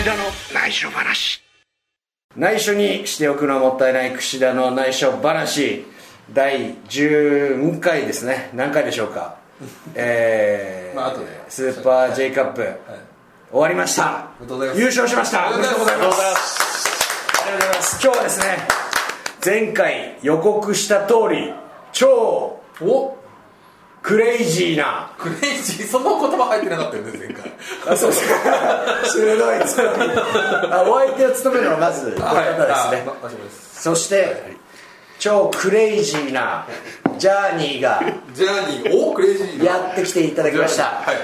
[0.00, 0.22] 串田の
[0.54, 1.42] 内緒話。
[2.34, 5.84] 内緒にしておくのはもったいない串田の内緒話。
[6.32, 8.48] 第12回ですね。
[8.54, 9.36] 何回でしょうか。
[9.94, 11.26] えーまあ後で。
[11.50, 12.62] スーパー J カップ、
[13.50, 14.28] 終わりました。
[14.74, 16.08] 優勝しましたおめでとうございます。
[16.08, 17.38] おめでとうございます。
[17.42, 18.00] ありがとうございます。
[18.02, 18.68] 今日はですね
[19.44, 21.52] 前回予告した通り
[21.92, 23.19] 超お
[24.02, 25.12] クレイジーな。
[25.18, 27.52] クレイジーその言葉入ってなかったよね前回。
[27.92, 28.10] あそう。
[28.10, 33.82] ですか鋭いですあお相手を務めるのはまずこの方ですね、あま場所です。
[33.82, 34.56] そして
[35.18, 36.66] 超クレイジーな
[37.18, 38.00] ジャーニーが
[38.32, 41.16] ジャーニーおクレイジーやってきていただきました、はい。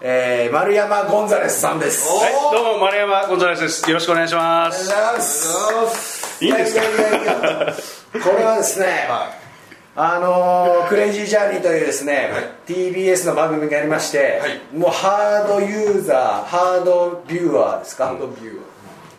[0.00, 2.08] えー丸山ゴンザレスさんです。
[2.10, 3.90] おはいどうも丸山ゴンザレスです。
[3.90, 4.90] よろしくお願いします。
[4.90, 6.44] ありがとうございます。
[6.44, 6.82] いいんですか
[8.24, 9.30] これはですね、は
[9.98, 12.70] あのークレイジージャーニーというですね、はい。
[12.70, 14.76] TBS の番組がありまして、はい。
[14.76, 18.60] もうハードユーザーハードビューアーですか、ハードビュー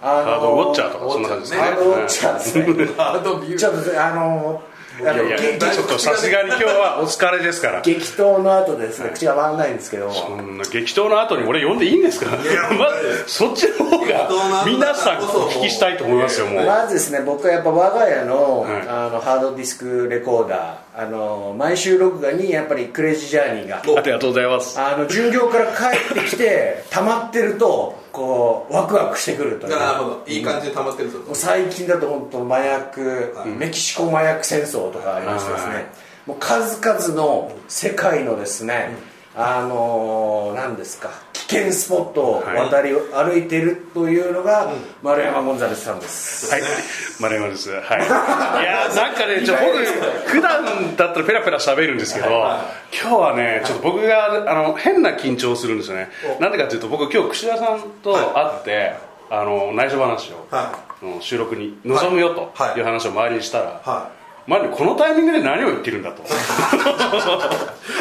[0.01, 1.61] あハードウォッチャーとかそんな感じですね。
[1.61, 2.63] ハードウォッチャーですね。
[2.95, 4.66] ハードビューちょっとあのーあのい
[5.03, 7.81] やいやげちょっとさすがに今日はお疲れですから。
[7.81, 10.07] 激闘の後でですね、口が回らないんですけど。
[10.07, 12.31] もそんな激闘の後に俺呼んでいいんですか？
[12.35, 14.35] まずそっちの方が後
[14.69, 16.65] 皆さんお聞きしたいと思いますよもう。
[16.65, 18.71] まずですね僕はやっぱ我が家の,、はい。
[18.87, 23.77] あのハードディスクレコーダーあの毎週録画にやっぱりクレイジージャーニーが。
[23.77, 24.79] ありがとうございます。
[24.79, 30.23] あの巡業から帰ってきて溜まってるとこうワクワクしてくるというなるほど。
[30.27, 33.49] いい感じで溜まってるぞもう最近だと本当麻薬、はい。
[33.49, 35.85] メキシコ麻薬戦争とかありましてですね、はい
[36.25, 38.89] もう数々の世界のですね、
[39.33, 41.09] あのー何ですか。
[41.26, 46.61] 危険スポットを渡り歩いているというのが丸山ゴンザレスさんです、はい、
[47.19, 47.71] 丸山です。
[47.71, 47.81] はい。
[48.03, 49.77] いやーなんかね、ちょ僕
[50.29, 56.11] 普段だったらペラペラ喋るんですけど、今日はね、ちょっと僕があの変な緊張をするんですよね。
[56.39, 58.93] なんでかっていうと、僕今日串田さんと会って、
[59.29, 60.47] あの内緒話を、
[61.21, 62.79] 収録に臨むよとはい。
[62.79, 62.81] い。
[62.81, 64.11] う話を周りにしたら、
[64.47, 66.23] は周りにこのタイミングで何を言ってるんだと。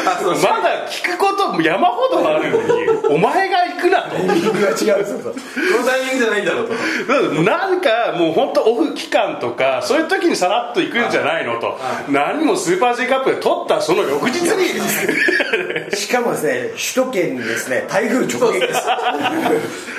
[0.07, 4.15] まだ聞くこと山ほどあるのに、 お前が行くなと。
[4.15, 5.39] タイミングが違うそうそうこ
[5.79, 6.73] のタイミングじゃないんだろうと。
[6.73, 11.77] うんなんかもう本当オフ期間とかそういう時にさらっと行くんじゃないのと。
[12.07, 14.67] 何もスーパー J カップで取ったその翌日に。
[15.95, 18.81] しかもですね首都圏にですね台風直撃です。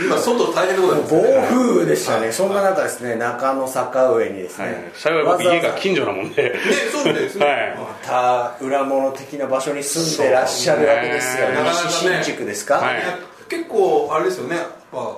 [0.00, 6.53] 今外大変なことです暴ね風でしたね、そんな中ですね中野坂上にですね、幸い僕家が近所なもんでね
[6.93, 7.76] そうですねはい。
[7.76, 11.56] また裏物的な場所に住んでらっしゃるわけですよね。
[11.65, 13.03] 西新宿ですか、はい。
[13.49, 14.56] 結構あれですよね。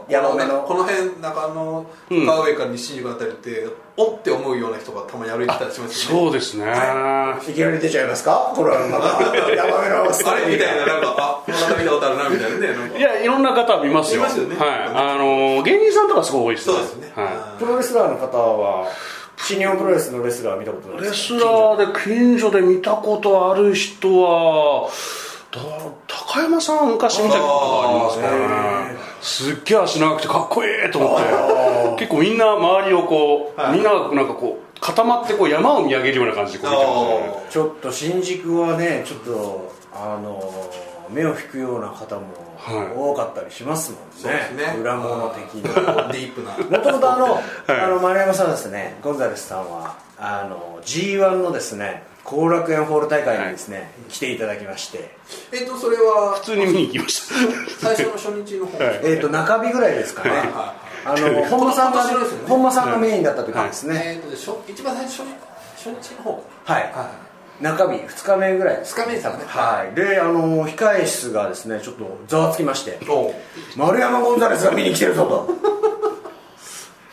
[0.08, 0.62] やっぱの。
[0.62, 1.86] この辺中野
[2.26, 6.20] 川上から西新宿あたりって、おって思うような人がたまに歩いてたりしますよね。
[6.22, 7.52] そうですね、い。
[7.52, 8.52] きなり出ちゃいますか？
[8.54, 9.22] これはまた
[9.54, 10.32] 山辺の。
[10.32, 14.22] あれみたいななんかあこの方見たことあるなみたいなねいやいろんな方見ますよ。
[14.22, 14.56] いますよね。
[14.56, 14.68] はい。
[14.88, 17.58] あの芸人さんとかすごい多いですそうですね、はい。
[17.60, 18.88] プロレスラーの方は
[19.44, 24.88] 新日本プロレスのレスラー見たことないレですスラーで近所で見たことある人は
[25.50, 25.60] だ
[26.06, 28.98] 高山さん昔見たことがありますからね。
[29.20, 31.18] すっげえ足長くてかっこいいと思っ
[31.96, 32.04] て。
[32.04, 33.72] 結構みんな周りをこう、はい。
[33.72, 37.46] みんながなんかこう固まってこう山を見上げるような感じでこう見てまね。
[37.50, 40.70] ちょっと新宿はねちょっとあの
[41.10, 44.76] 目を引くような方もはい多かったりしますもんそうですね。
[44.80, 46.78] 裏物的な ディープな。
[46.78, 55.10] もともとあの, あの丸山さんですねゴンザレスさんはあの G1 のですね後楽園ホール大会にですね、来ていただきまして。
[55.52, 57.34] えっとそれは普通に見に行きました。
[57.94, 59.00] 最初の初日の方はい。
[59.02, 60.42] えー、と中日ぐらいですかね、はい。
[61.06, 62.12] あの本間さんが、ね。
[62.46, 67.10] 本間さんがメインだった時ですね、えっとでしょ一番最初初日初日の方かはい、は
[67.60, 68.76] 中日2日目ぐらい。
[68.78, 69.44] です二日目ですかね。
[69.46, 69.94] はい。
[69.94, 72.98] であの控え室がですねちょっとざわつきまして。
[73.76, 75.48] 丸山ゴンザレスが見に来てるぞと。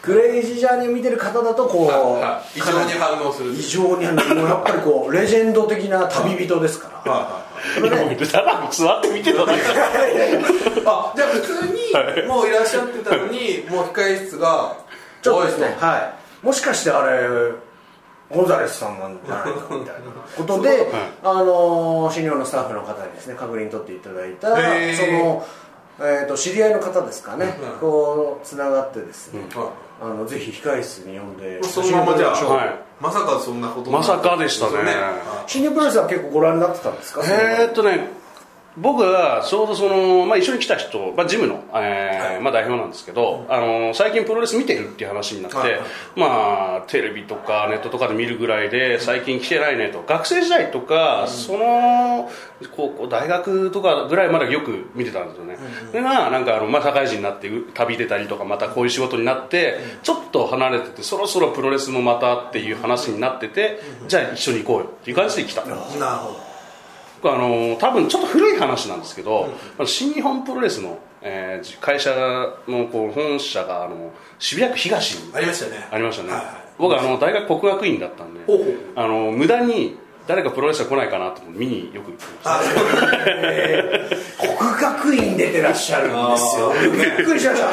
[0.01, 7.41] クレイジージャーニーを見てる方だとこう、はい異常に反応する異常にあのもうやっぱりこうレジェンド的な旅人ですから、は
[7.75, 9.59] それでただ座って見てただけ。
[9.59, 9.63] い
[10.85, 14.77] あじゃあ普通にもういらっしゃってたのにもう控え室が
[15.21, 15.75] ちょっとですね。
[15.77, 15.97] は
[16.41, 16.45] い。
[16.45, 17.27] もしかしてあれ
[18.33, 20.01] ゴンザレスさんなんじゃないかみたいな
[20.35, 20.91] ことで、
[21.23, 25.45] あの新日本のスタッフの方にですね確認取っていただいたその、
[25.99, 27.79] えー、と知り合いの方ですかね、うん。
[27.79, 29.71] こうつながってですね、は
[30.01, 32.75] あのぜひ控え室に呼んでいそのままじゃあ、ましょうはい。
[32.99, 34.73] まさかそんなことまさかでしたね。
[34.77, 34.95] はい。
[35.47, 37.21] 新日本プロレスは結構ご覧になってたんですか？
[37.23, 38.16] えーっとね
[38.77, 45.57] 僕はちょうどその、まあ、一緒に来た人、まあ、ジムの、えーまあ、代表なんですけど、あの最近プロレス見てるっていう話になって、
[46.15, 50.03] まあ、テレビとかネットとかで見るぐらいで最近来てないねと。
[50.07, 52.29] 学生時代とか、その
[52.75, 55.57] 高校大学とかぐらいまでよく見てたんですよね、
[55.89, 65.65] それがなんかあの、まあ、社会人になってう旅出たりとかまたこういう仕事になって、ちょっと離れててそろそろプロレスもまたっていう話になってて、じゃあ一緒に行こうよっていう感じで来た。
[65.65, 66.46] なるほど
[67.21, 72.11] 僕あの多分ちょっと古い話なんですけど、あの新日本プロレスの、えー会社
[72.67, 75.87] のこう本社があの渋谷区東にありましたね。
[75.91, 76.55] ありましたね、はいはい。
[76.77, 78.41] 僕あの大学国学院だったんで
[78.95, 79.97] あの無駄に
[80.27, 82.51] 誰かプロレスラー来ないかなと思って見によく行ってました。
[82.51, 82.59] あ
[84.37, 86.73] 国学院出てらっしゃるんですよ。
[86.91, 87.67] びっくりしました。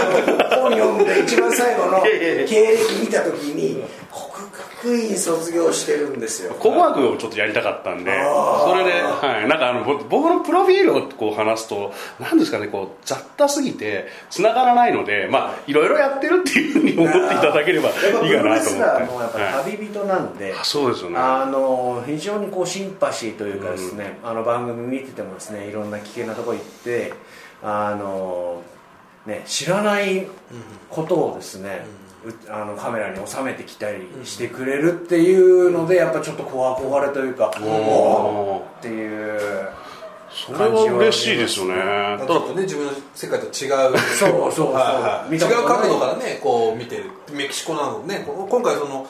[0.57, 2.09] 本読んで一番最後の経
[2.49, 4.34] 歴見た時に国
[4.85, 6.55] 学院卒業してるんですよ。
[6.55, 19.01] 国学をちょっとやりたかったんでそれで、はい、なんかあのぼ僕のプロフィールをこう話すと何ですかねこう雑多すぎて繋がらないのでまあいろいろやってるっていうふうに思っていただければいいかなロレスと思って。
[19.01, 19.73] ラーもやっぱはい。
[19.73, 21.19] 旅人なんで、あそうですよね。
[21.19, 27.15] あの非常にこうシンパシーというかですね、あの番組見ててもですねいろんな危険なところ行って
[27.63, 28.63] あの、
[29.27, 30.27] ね、知らない
[30.91, 32.04] ことをですね、う
[32.49, 38.79] あのカメラに収めてきたりしてくれるっていうのでやっぱちょっとこう憧れというか、おー。
[38.79, 39.71] っていう
[40.31, 41.75] それは嬉しいですよね。
[42.19, 43.99] ちょっとね自分の世界と違う。
[43.99, 44.73] そうそうそう。
[44.73, 45.29] はい。
[45.29, 45.35] はい。
[45.35, 49.07] 違う角度からねこう見てるメキシコなのでねこ今回その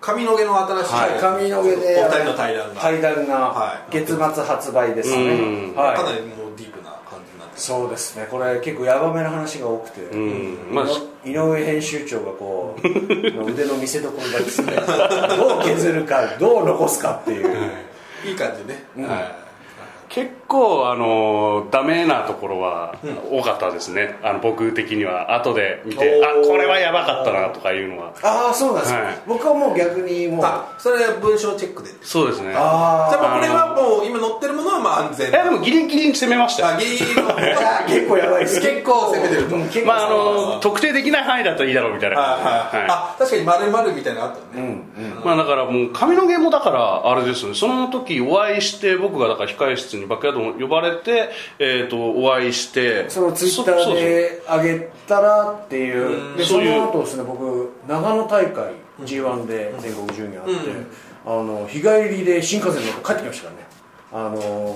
[0.00, 3.92] 髪の毛の新しい、はい、髪の毛でお二人の対談が、対談がはい。
[3.92, 5.74] 月末発売ですね、うん。
[5.76, 5.96] はい。
[5.96, 6.49] かなりもう
[7.60, 8.26] そうですね。
[8.30, 10.74] これ結構ヤバめな話が多くて、うん。
[10.74, 12.86] まあ井上編集長がこう
[13.52, 14.72] 腕の見せ所がですね
[15.36, 17.54] どう削るかどう残すかっていう。
[18.24, 18.32] い。
[18.32, 19.34] い感じね、はい。
[20.08, 22.98] 結構あのダメなところは
[23.30, 25.34] 多かったですね、あの僕的には。
[25.36, 28.12] 後で見てあこれはやばかったなとかいうのは。
[28.22, 29.18] ああそうなんです、はい。
[29.28, 30.44] 僕はもう逆にもう。
[30.44, 31.90] あそれは文章チェックで。
[32.02, 32.52] そうですね。
[32.56, 35.30] あじゃあこれはもう今載ってるものはまあ安全。
[35.30, 36.68] いやでもギリギリに攻めましたよ。
[36.76, 37.14] あギリギリ
[37.86, 38.60] 結構やばいです。
[38.60, 39.54] 結構攻めてると。
[39.54, 42.16] うん結構まああの特定できない範囲だったらいいだろうみたいな。
[42.16, 42.70] はいはい。
[42.70, 42.86] 感じではい。
[42.90, 44.82] あ確かに丸々みたいなのあったよね、
[45.24, 47.54] まあだからもう髪の毛もだからあれですよね。
[47.54, 56.36] その時お会いして僕がだから控え室にバックヤードに呼ばれて、えー、とお会いしてそのツイッターで上げたらっていう。
[56.36, 58.72] でその後ですね僕長野大会
[59.04, 60.52] g 1で全国順位あって、
[61.24, 63.70] あの日帰りで新幹線乗って帰ってきましたからね。
[64.12, 64.74] あの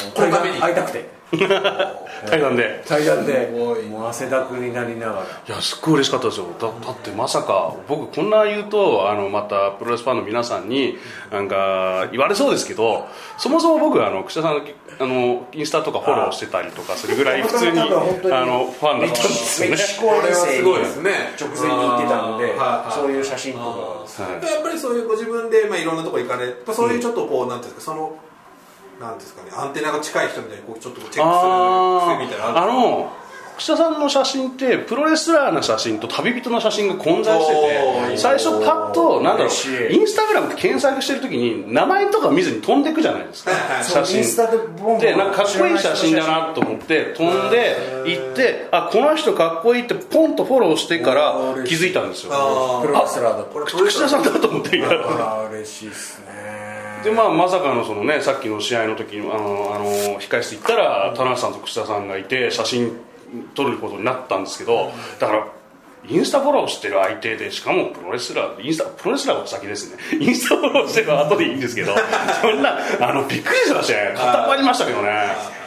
[0.61, 1.09] 会いたくて
[2.27, 2.83] 対談で。
[2.87, 3.51] 対談で。
[3.91, 5.23] もう汗だくになりながら。
[5.23, 6.47] いやすっごい嬉しかったですよ。
[6.59, 10.99] だだってまさか僕こんな言うとあのまたプロレスファンの皆さんに
[11.31, 13.07] なんか言われそうですけど
[13.39, 14.63] そもそも僕あの串田さんの
[14.97, 19.73] あのインスタとかフォローしてたりとかするぐらい普通にあのファンだったんですよね。
[19.73, 21.11] メキシコこれはす遠征にごいですね。
[21.41, 22.55] 直前に行ってたので
[22.95, 24.05] そういう写真とか。
[24.23, 28.17] やっぱりそういうご自分で、まあ、いろんなとこ行かれそういうちょっとこう、なんていうんですかその
[29.01, 33.13] なんですかねアンテナが近い人みたいにこうちょっとチェックするあ癖みたいなのあの
[33.57, 37.55] 串田さんの写真ってプロレスラーの写真と旅人の写真が混在して
[38.13, 39.97] て最初パッとなんだろうい。
[39.97, 43.53] インスタグラムって検索してる時に名前とか見ずに飛んでくじゃないですか
[43.85, 44.23] 写真。
[44.99, 47.77] でなんかかっこいい写真だなと思って飛んで
[48.07, 52.33] 行ってあこの人かっこいいってポンとフォローしてから気づいたんですよ。
[52.35, 53.51] あプロレスラーだと。
[53.53, 56.64] これ 串田さんだと思ってあら嬉しいですね
[57.05, 59.85] でまあ、まさかのその、ね、さっきの試合の時にあのあの
[60.19, 62.97] 控室行ったら田中さんと串田さんがいて写真
[63.55, 65.47] 撮ることになったんですけどだから
[66.09, 69.99] インスタフォローしてる相手でしかもプロレスラーインスタプロレスラーが先ですね。
[70.19, 71.95] インスタフォローしてる後でいいんですけど
[72.41, 75.64] そんなあのびっくりしましたね固まりましたけどね。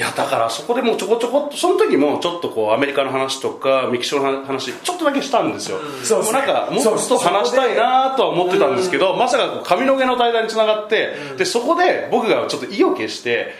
[0.00, 6.22] いやだからそこでもうちょこちょこっとその時もちょっとこうアメリカの話とかメキシコの話ちょっとだけしたんですよ、そうですね。
[6.22, 13.52] もうなんかもっと話したいなとは思ってたんですけどまさかこう髪の毛の対談につながって、でそこで僕がちょっと意を決して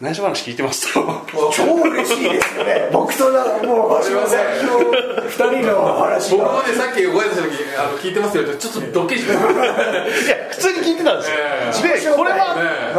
[0.00, 1.26] 内緒話聞いてますと。
[1.52, 2.88] 超嬉しいですよね。
[2.92, 4.46] 僕とだもう橋本さん。
[4.66, 12.56] と二人の話僕がもねさっきご挨拶した時あの聞いてますよってちょっとドッキリしましたいや普通に聞いてたんですよ、えでこれは、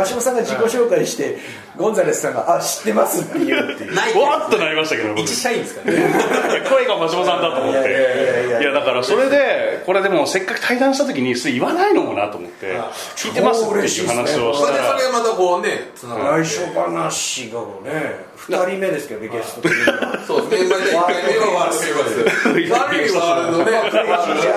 [0.07, 1.37] 橋本さんが自己紹介して
[1.77, 3.93] ゴンザレスさんが「あ知ってます」って言うっていう。
[3.93, 4.13] ない。
[4.13, 5.21] わーっとなりましたけど僕。
[5.21, 6.63] 一社員ですからね。
[6.67, 8.57] 声が真島さんだと思って。
[8.59, 20.20] いやだからそれでこれでもせっかく対談した時にそれ言わないのもなと思ってあ聞いてますっていう話をしそれでたらそれがまたこうねつながる内緒話がね2人目ですけどねゲスト的には。
[20.27, 20.70] そうですね。
[20.70, 21.70] また1回目は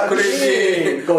[0.08, 1.10] クレイジー。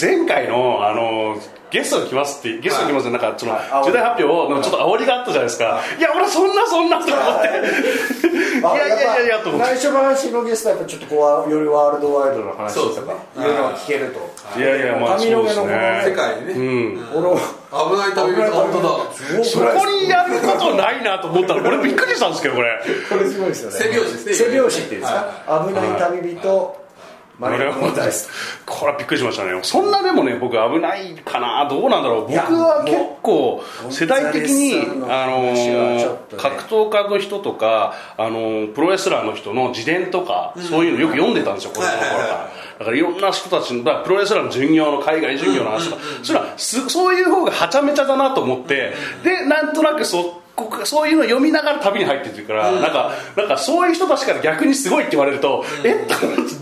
[0.00, 1.36] 前回のあの
[1.70, 3.86] ゲストが来ますってゲストが来ますってなんかそのはい。
[3.86, 5.80] 重大発表のちょっと煽りがあったじゃないですか。
[5.98, 6.00] い。
[6.00, 7.48] や俺そんなそんなと思って。
[7.48, 8.62] い。
[8.62, 9.74] やいやいやいやと思って。
[9.74, 14.58] 内緒話のゲストはやっぱちょっとこうよりワールドワイドの話とかねいろいろ聞けると。
[14.58, 14.62] い。
[14.62, 16.02] やいやまあそうです髪の毛のこのね。
[16.04, 17.06] 世界にね、うん。
[17.12, 17.38] この
[17.70, 19.44] 危ない旅人本当だ。
[19.44, 22.80] そこにやることないなと思ったら俺びっくりしたんですけどこれ。
[23.08, 23.76] これすごいですよね。
[23.76, 24.34] 背拍子ですね。
[24.34, 25.64] 背拍子っていうんですか？
[25.68, 26.79] 危ない旅人
[27.40, 28.28] マリオモンタイス
[28.66, 29.58] これはびっくりしましたね。
[29.62, 31.66] そんなでもね僕危ないかな。
[31.68, 32.20] どうなんだろう。
[32.28, 34.74] 僕は結構う世代的に
[35.08, 42.50] あの格闘家の人とかあのプロレスラーの人の自伝とかそういうのよく読んでたんですよ子供の頃から。
[42.78, 46.02] だからいろんな人たちのだプロレスラーの巡業の海外巡業の話とか。
[46.22, 48.92] それはすそういう方がはちゃめちゃだなと思って。
[49.24, 56.06] でなんとなくそこそういうの読みながら旅に入ってるから、なんかなんかそういう人たちから逆にすごいって言われると、え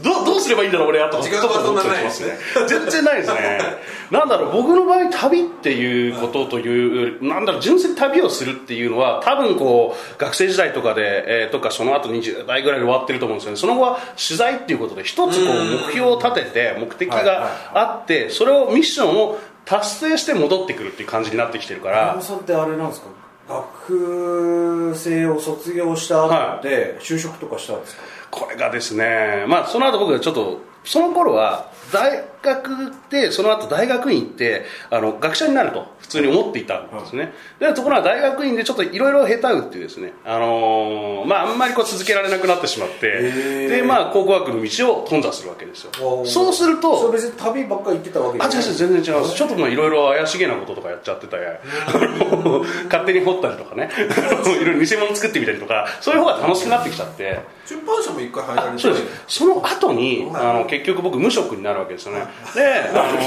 [0.02, 2.36] どうどうすればいいんだろう俺はとか時間はそんなないますね。
[2.68, 3.60] 全然ないですね。
[4.10, 13.56] なんだろう僕の場合旅っていうことというなんだろう純粋に旅をするっていうのは多分こう学生時代とかで、えーとかその後20代ぐらいで終わってると思うんですよね。
[13.58, 21.98] その後は取材っていうことで一つこう目標を立てて目的があってそれをミッションを達成して戻ってくるっていう感じになってきてるから。
[21.98, 23.08] 山本さんってあれなんですか？
[23.48, 45.92] 学生を卒業した後で就職とかしたんですか、これがですね、まあ、その後僕はちょっとその頃は大学でその後大学院行ってあの学者になると普通に思っていたんですね、でところが大学院でちょっといろいろ下手打ってですね、あのーまあ、あんまりこう続けられなくなってしまってで、まあ、考古学の道を頓挫するわけですよ。
[46.24, 51.60] そうするそとれ別に旅ばっかり行ってたわけあ違う違う全然違いますちょっとまあいろいろ怪しげなこととかやっちゃってたや
[52.88, 53.90] 勝手に掘ったりとかね。
[53.98, 57.40] いろいろ偽物作ってみたりとかそういう方が楽しくなってきちゃって。
[57.66, 58.78] 出版社も一回入られて。
[58.78, 59.04] そうです。
[59.28, 63.18] その後にあの結局僕無職になるわけですよねであの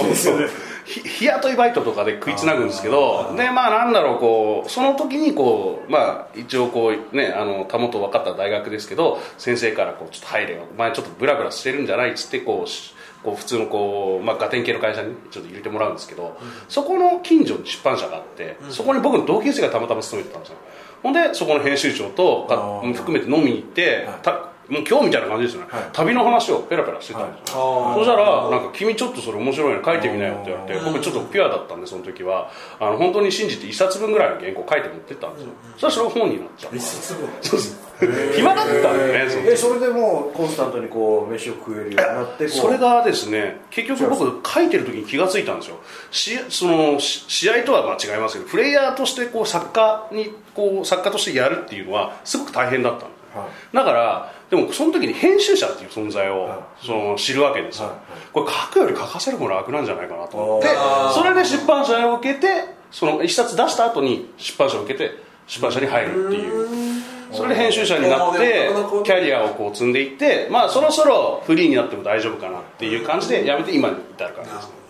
[0.83, 12.93] ひ日雇いバイトとかで食いつなぐんですけどでまあなんだろうこうその時にこうまあ一応こうねあのたもと分かった大学ですけど先生からこうちょっと入れよお前ちょっとブラブラしてるんじゃないっつってこうし
[13.23, 20.57] こう普通のこう、まあ、ガテン系の会社にちょっと入れてもらうんですけど、そこの近所に出版社があって、そこに僕の同級生がたまたま勤めてたんですよ。
[21.03, 25.83] ほんでそこの編集長とか含めて飲みに行って、たもう今日みたいな感じですよね、はい。
[25.91, 27.95] 旅の話をペラペラしてたんですよ、あー。
[27.95, 32.49] そしたらなんか君ちょっとそれ面白いの書いてみなよって言われて僕ちょっとピュアだったんでその時は。
[32.79, 37.29] あの本当に信じて1冊分ぐらいの原稿書いて持ってったんですよ、そしたらそれが本になっちゃう一冊分。
[37.41, 37.91] そうです
[38.35, 42.49] 暇だったんでねそえそれでもうコンスタントにこう飯を食えるようになってこう。
[42.49, 45.77] それがですね結局僕書いてる時に気がついたんですよ。
[46.09, 53.75] しそのし試合とはまあ違いますけどプレイヤーとしてこう作家にこう作家としてやるっていうのはすごく大変だったんですよはい。
[53.75, 57.95] だからでもその時に編集者っていう存在をはその知るわけですよ、はい。
[58.33, 60.67] これ書くより書かせる方が楽なんじゃないかなと思って
[61.13, 65.15] それで出版社を受けてその一冊出した後に出版社を受けて
[65.47, 67.01] 出版社に入るっていう。
[67.31, 68.69] それで編集者になって
[69.05, 74.80] キャリアをこう積んでいってまあそろそろフリーになっても大丈夫かなっていう感じでやめて今に至る感じです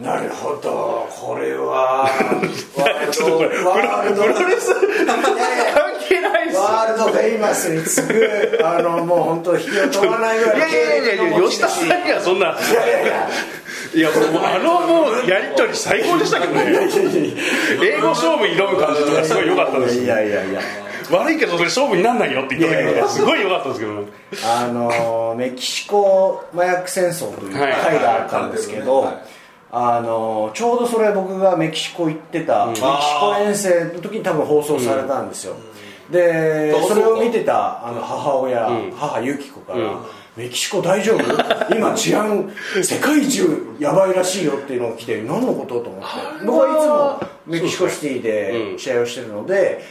[0.00, 1.08] なるほど。
[1.10, 2.08] これは
[3.10, 4.72] ちょっとこれプロレス
[5.04, 5.20] 関
[6.08, 13.28] 係ないですワールドフェイマスに次ぐあのもう本当引きを取らないぐらいいやいやいやいや吉田さんにはそんないやいや
[13.94, 16.64] いやもうあのもうやり取り最高でしたけどね
[17.82, 20.60] 英語勝負挑む感じとかすごい良かったですいやいやいや
[21.10, 24.04] 悪いけどそれ勝負になんないよって言った時とかすごい良かったですけど
[24.46, 29.37] あのメキシコ麻薬戦争というはい回があったんですけど、はい
[29.70, 32.86] あのちょうどそれ僕がメキシコ行ってた、メキシ
[33.20, 35.56] コ遠征の時に多分放送されたんですよ、
[36.10, 36.88] でうん。
[36.88, 38.90] それを見てたあの母親、ん。
[38.92, 39.98] 母ユキコから、うん。
[40.36, 41.74] メキシコ大丈夫？
[41.74, 42.48] 今治安
[42.80, 45.80] 世界中やばいらしいよっていうのが来て何のこと？
[45.80, 46.46] と思って。
[46.46, 49.82] 僕はいつもメキシコシティで試合をしてるので、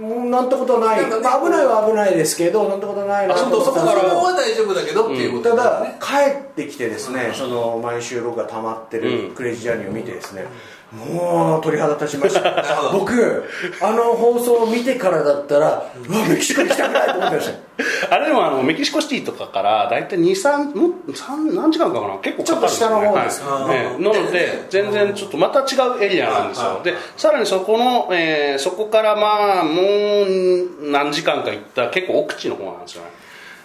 [0.00, 4.32] なんてことはない、まあ、危ないは危ないですけどなんてことはないなあそこそこからは。
[4.36, 9.34] 大丈夫だけどっていうことただ帰ってきてですね、その毎週録が溜まってるうん。
[9.34, 10.44] クレイジージャーニーを見てですね、
[10.92, 12.64] もう鳥肌立ちました。
[12.92, 13.44] 僕
[13.82, 15.66] あの放送を見てからだったら
[16.08, 17.52] うわメキシコに来たくないと思ってました。
[17.52, 17.58] よ
[18.10, 22.14] あれでもあのメキシコシティとかから大体23も三何時間かかな？
[22.22, 22.94] 結構かかるんですよね。
[22.96, 23.42] ちょっと下の方です。
[23.44, 23.76] はい。
[23.76, 24.02] ええ。
[24.02, 25.64] なので全然ちょっとまた違
[25.98, 26.80] うエリアなんですよ。
[26.84, 33.10] でさらにそこの、えーそこからまあもう何時間か行った結構奥地の方なんですよね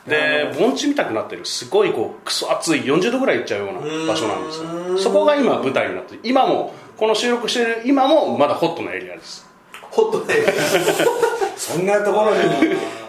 [0.08, 1.46] で盆地みたくなってる。
[1.46, 4.98] すごいこうクソ暑い40度ぐらい行っちゃうような場所なんですよ。
[4.98, 9.48] そこが今舞台になって今もこの収録してる今もまだホットなエリアです。
[9.92, 10.46] ホットで
[11.58, 12.38] そんなところに。
[12.40, 12.46] は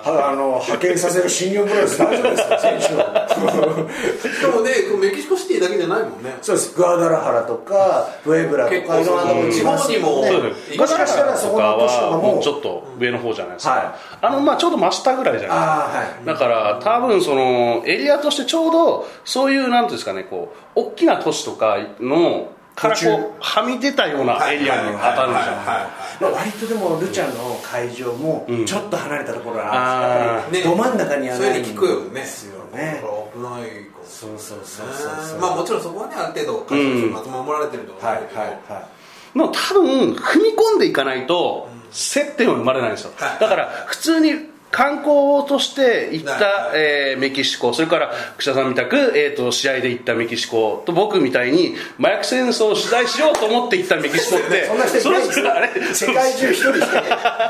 [0.04, 2.58] あの派遣させる新日本プロレス大丈夫ですか？
[2.58, 2.88] 選手を。
[2.88, 6.36] しかもねメキシコシティだけじゃないもんね。
[6.42, 6.74] そうです。
[6.76, 10.24] グアダラハラとかプエブラとかいろんなところに地方にも。
[10.26, 12.22] そうねですもしかしたらそこの都市とかも。
[12.34, 13.92] もうちょっと上の方じゃないですか、はい。
[14.22, 15.72] あのまあちょうど真下ぐらいじゃないですか。
[15.98, 16.26] はい。
[16.26, 26.02] だから多分そのエリアとしてちょうどそういうなんていうんですかねこう大きな都市とかのから途中こうはみ出たようなエリアに当たるんじゃない。
[26.20, 32.20] まあ、割とでもルチャの会場もちょっと離れたところなんあですやっぱりど真ん中にはないそういうの聞くよね。
[32.20, 33.02] ですよね
[33.34, 33.62] 危ない
[34.04, 38.40] そうそうそうそうまあもちろんそこはねある程度会社の人守られてると思はいうけど。
[38.40, 39.02] はいはい
[39.34, 43.12] の多分踏み込んでいかないと接点は生まれないんですよ。
[43.16, 43.40] はい。
[43.40, 46.42] だから普通に観光として行った、はい。
[46.74, 47.74] えーメキシコ。
[47.74, 56.10] それから串田さんみたく、えー、と試合で行ったメキシコと僕みたいに麻薬戦争を取材しようと思って行ったメキシコって そんな人いないですよ。
[56.10, 57.02] 世界中一人して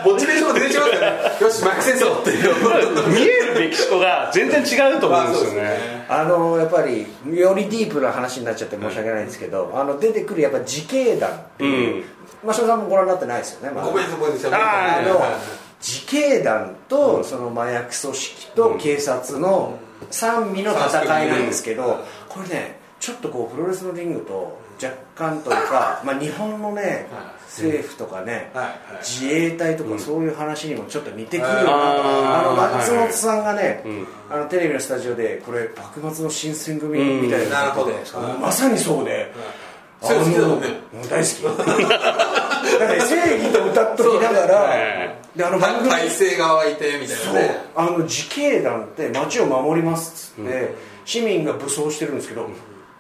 [0.05, 1.37] モチベーションが出てしまうからね。
[1.41, 3.09] よしマイク戦争っていう。
[3.09, 12.05] 見えるメキシコが全然違うと思うんですよね,、あのやっぱりよりディープな話になっちゃって申し訳ないんですけど、あの出てくるやっぱ自警団っていう、うん。
[12.43, 13.87] まあ、翔さんもご覧になってないですよね、まだ。
[13.87, 14.52] ごめんなさいごめんなさい。
[14.52, 15.21] あの
[15.83, 19.79] 自警団とその麻薬組織と警察の
[20.11, 27.07] 三味の戦いなんですけどこれねちょっとこうプロレスのリングと若干というか、まあ、日本のね
[27.47, 28.51] 政府とかね
[29.01, 34.07] 自衛隊とかそういう話にもちょっと似てくるよなとあの松本さんがねん。
[34.33, 37.91] あのテレビのスタジオでこれ幕末の新選組みたいななるほど。
[37.91, 37.99] も
[38.35, 39.31] うまさにそうで。
[40.01, 40.31] それ好き
[43.01, 45.23] 正義と歌っときながら、ね。
[45.37, 47.35] であの番組体制が湧いてみたいそう。
[47.35, 50.75] なねあの自警団って街を守りますっつって、
[51.05, 52.49] 市民が武装してるんですけど、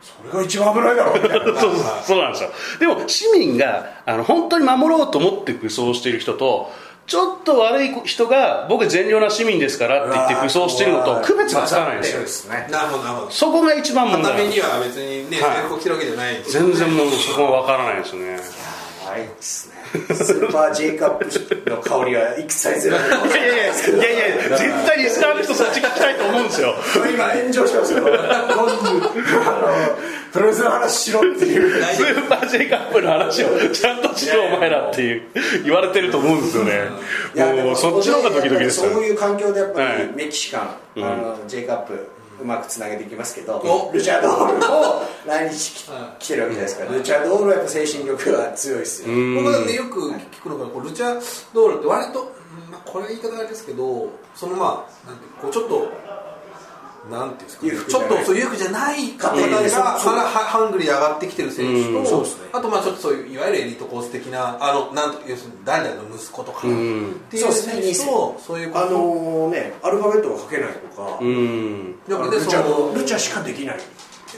[0.00, 1.44] それが一番危ないだろうみたいな。
[1.60, 2.50] そうそうそうなんですよ。
[2.80, 6.72] でも市民があの本当に守ろうと思って武装している人と
[7.06, 12.22] ちょっと悪い人が僕善良な市民ですからって言って武装しているのと区別がつかないんですよ。
[12.22, 12.66] ですね。
[12.70, 13.30] なるほどなるほど。
[13.30, 15.56] そこが一番問題には別にねはい。
[15.56, 16.42] 制服着てるわけじゃない。
[16.44, 18.38] 全然もうそこは分からないですね
[19.12, 19.74] はいですね。
[20.14, 26.74] スーパー J カップの香りは一切ゼロいやいやいやいやいや絶対リスナーの人そっち聞きたいと思うんですよ。
[27.14, 27.98] 今炎上しますよ。
[27.98, 29.98] 今度あの
[30.32, 31.84] プロレスの話しろっていう。
[31.94, 35.22] スーパー J カップの話をちゃんとしろお前らっていう
[35.64, 36.72] 言われてると思うんですよね。
[37.34, 38.90] いやでもうそっちの方がドキドキですよ。
[38.92, 40.08] そういう環境でやっぱはい。
[40.08, 40.58] りメキシカ
[40.96, 42.08] ン、あの J カップ
[42.40, 49.08] うまくつなげていきますけどおルチャドールも 来日来てるわけじゃないですかルチャドールはやっぱ精神力が強いですよ。
[49.08, 51.20] 僕はねよく聞くのがこうルチャ
[51.52, 52.26] ドールって割と、うん
[52.72, 55.88] まあ、これは言い方あれですけどそのまあなんてこうちょっと
[57.10, 62.48] なんていうんですか、裕福ちょっとそう裕福じゃない方うんがそうハラハングリーで上がってきてる選手うんと、そうですね。
[62.52, 67.10] あとまあちょっとそういういわゆるエリートコース的なあのなんと要するに誰々の息子とか、ん。
[67.10, 71.94] っていう選手とそういうあのねアルファベットが書けないとか、うん。
[72.08, 73.78] だからねルチャそのルチャしかできない。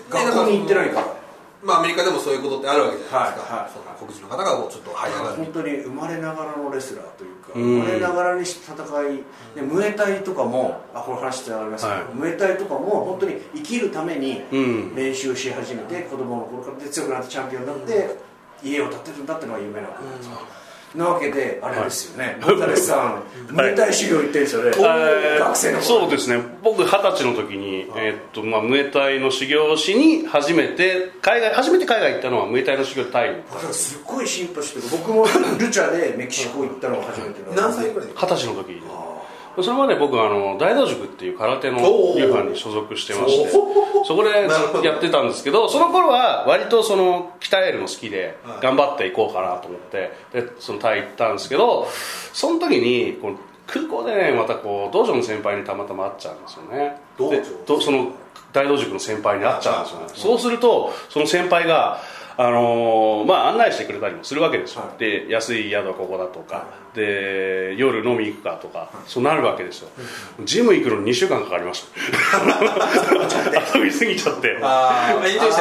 [0.08, 1.23] 学校に行ってないから
[1.64, 5.36] まあアメリカでもそういうことってあるわけじゃないですか、はいはいその黒人の方がちょっと這い上がる。
[5.36, 7.62] 本当に生まれながらのレスラーというか、うん。
[7.62, 9.24] 生まれながらにして戦い、
[9.54, 12.04] でムエタイとかもあこの話ってありますけど、はい。
[12.14, 14.94] ムエタイとかも本当に生きるためにうん。
[14.94, 18.18] 練習し始めて、子供の頃からで強くなってチャンピオンになって、
[18.62, 20.32] 家を建てるんだっていうのが夢なわけですよ、
[20.94, 25.84] なわけであれですよね、モンタレスさん、 ムエタイ修行行ってるんですよね、えー学生の頃。
[26.00, 26.40] そうですね。
[26.62, 35.26] 僕二十歳の時に、えーっとまあ、ムエタイの修行しに初めて海外初めて海外行ったのはムエタイの修行でタイにだからすごいシンパシーというか僕も
[35.58, 38.82] ルチャでメキシコ行ったのが初めての何歳ぐらい二十歳の時に
[39.62, 41.78] それまで僕あの大道塾っていう空手の
[42.16, 44.30] 流派に所属してましておそこで
[44.82, 48.62] やってたんですけどその頃は割とその鍛えるの好きではい。
[48.62, 51.86] 頑張っていこうかなと思ってでそのタイ行ったんですけど
[52.32, 53.36] その時にこう
[53.66, 57.00] 空港でねまたこう道場の先輩にたまたま会っちゃうんですよね。
[57.18, 58.08] 道場でどその
[58.52, 60.06] 大道塾の先輩に会っちゃうんですよね。
[60.14, 62.00] そうするとその先輩が
[62.36, 64.98] あのーまあ、案内してくれたりもするわけですよ、はい。
[64.98, 69.88] で安い宿はここだとか、で夜飲み行くかとか、そうなるわけですよ、
[70.44, 73.78] ジム行くのに2週間かかりました。
[73.78, 74.58] 遊びすぎちゃって。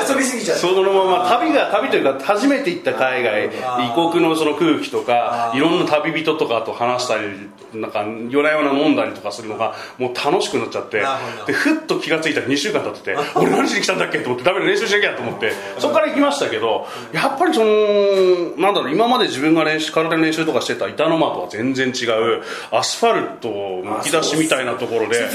[0.09, 11.03] 遊びすぎちゃってそのまま旅が旅というか初めて行った海外異国のその空気とかいろんな旅人とかと話したりなんか夜な夜な飲んだりとかするのがもう楽しくなっちゃって
[11.45, 15.53] でふっと気がついたら2週間経ってて俺何しに来たんだっけと思ってダメだ練習しなきゃと思って。
[15.79, 25.29] そこから行きましたけどど、やっぱりそのなんだろう今まで自分が練習体の練習とかしてた板の間とは全然違うアスファルトむき出しみたいなところで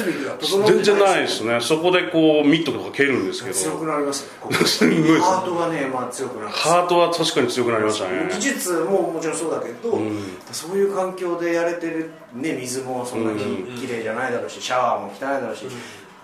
[0.66, 1.60] 全然ないですね。
[1.60, 3.54] そこでこうミットとか蹴るんですけど。
[3.54, 4.54] 強くなりますねここ。
[4.64, 8.28] すんごいですハートがね、まあ、強くなるハートは確かに強くなりましたね。
[8.30, 9.98] 技術ももちろんそうだけど、
[10.52, 15.64] そういう環境でやれてる、ね、水もそんなに綺麗じゃないだろうしシャワーも汚いだろうし、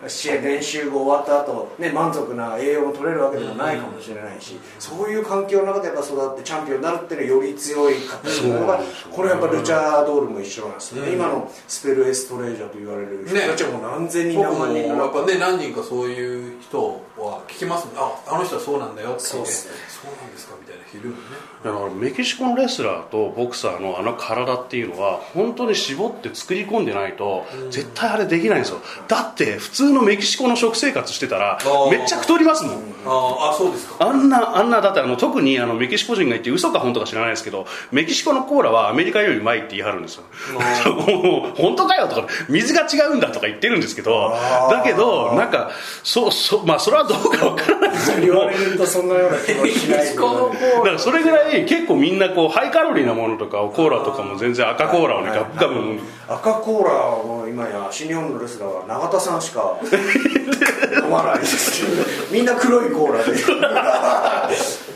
[0.09, 19.75] 試合練習後終わった後、ね満足な栄養も取れるわけでもないかもしれないし、そういう環境の中でやっぱ育ってチャンピオンになるっていうのはより強いかったりするのがこれやっぱルチャードールも一緒なんですね、今のスペルエストレージャーと言われる人たちはもう何千人何万人やっぱね何人かそういう人は聞きますああの人はそうなんだよってそうっすね。
[19.89, 21.21] そうなんですかみたいな人いるよね。
[21.65, 28.81] だからメキシコのレスラーとボクサーのあの体っていうのは本当に絞って作り込んでないと絶対あれできないんですよ。
[29.07, 31.91] だって普通のメキシコの食生活してたらー。
[31.91, 32.75] めっちゃ太りますもん。
[33.07, 34.09] ああそうですか。
[34.09, 40.25] あんなあんなだってあの特にあのメキシコ人が言って嘘か本当か知らないですけどメキシコのコーラはアメリカよりうまいって言い張るんですよ。
[41.57, 44.35] 本当かよとか水が違うんだとか言ってるんですけど
[44.71, 45.71] だけどなんか
[46.03, 56.01] そうそうまあそれはどうかわからないですけど言われるとそんなような気もしないけどだからそれぐらい結構みんなこうハイカロリーなものとかをコーラとかも全然赤コーラをねガブガブ。
[56.27, 61.85] 赤コーラは今や新日本のレスラーは永田さんしか飲まないです。
[62.33, 63.33] みんな黒いコーラで。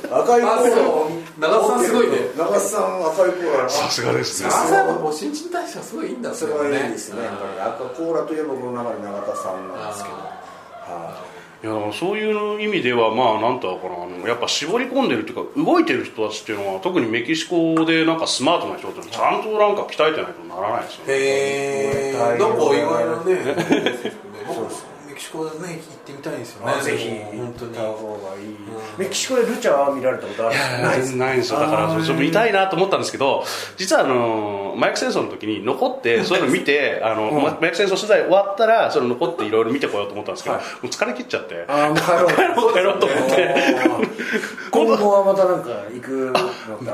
[0.08, 2.16] 赤いコーラを長田さんすごいね。
[2.36, 3.68] 長田さん赤いコーラ。
[3.68, 4.48] さすがですね。
[4.48, 7.22] 朝はもう新陳代謝すごいいいんだそれはいいですね。
[7.22, 10.16] やっぱり赤コーラといえば僕の中で永田さんなんですけど。
[10.16, 21.12] はいやだからそういう意味ではまあなんとかなあのやっぱ絞り込んでるっていうか動いてる人たちっていうのは特にメキシコでなんかスマートな人ってちゃんとなんか鍛えてないとならないですよね。
[21.14, 24.12] へえんか意外なね。
[24.46, 24.87] 僕メ
[25.18, 26.72] キシコでね行ってみたいんですよね。
[26.78, 27.08] あぜひ。
[27.36, 27.74] 本当に。
[27.74, 28.56] 行った方がいい、
[28.96, 31.58] メキシコでルチャは見られたことあるんですないんですよ。
[31.58, 33.44] だからそれちょっと見たいなと思ったんですけど
[33.76, 40.64] 実はあのマイク戦争の時に残ってそういうの見てあの、マイク戦争取材終わったらそれ残っていろいろ見てこようと思ったんですけど、はい。
[40.64, 41.64] もう疲れ切っちゃって。
[41.68, 44.18] ああもう帰ろう帰ろう帰ろうと思って。
[44.70, 46.32] 今後はまたなんか行く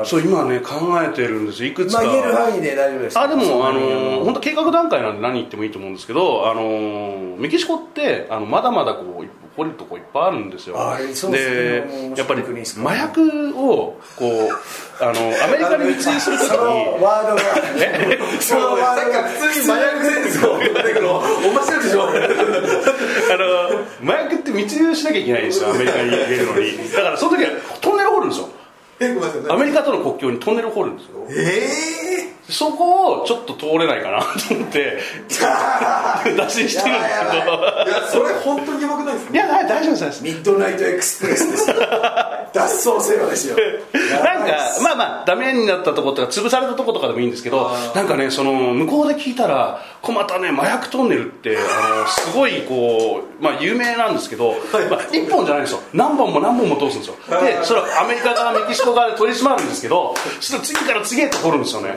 [0.04, 10.76] そう今ね考えてるんですいくつか、まあ言える範囲で大丈夫ですあでもあのー本当計画段階なんで何言ってもいいと思うんですけどあのメキシコってあのまだまだこう掘るとこいっぱいあるんですよ。
[10.98, 11.38] ですね。
[11.38, 16.54] でやっぱり麻薬をこうあのアメリカに密輸するときに
[17.02, 17.42] ワードが。
[17.78, 18.18] え？
[18.40, 19.22] そのワードが。
[19.28, 22.02] 普通に麻薬戦争って言ったけど面白いでしょ？
[22.10, 22.12] あ
[24.06, 26.92] の麻薬って密輸しなきゃいけないんですよアメリカに入れるのに。
[26.92, 27.50] だからその時は
[27.80, 28.48] トンネル掘るんですよ
[29.48, 31.26] アメリカとの国境にトンネル掘るんですよ。
[31.30, 34.98] えそこをちょっと通れないかなと思って。
[36.36, 37.42] 脱線してるんですけど。
[37.86, 43.56] えいやそれ本当にやばくないですいや大丈夫ですミッドナイトエクスプレスです脱走せよですよ。
[44.22, 55.80] なんかまあまあダメになったとことか潰されたとことかでもいいんですけどなんかねその向こうで聞いたらこうまたね麻薬トンネルってあのすごいこうまあ有名なんですけど、まあ、1本じゃないんですよ。
[55.94, 57.16] 何本も何本も通すんですよ。
[57.40, 61.94] でそれはアメリカ側メキシコ側で取り締まるんですけどそれ次から次へと掘るんですよね。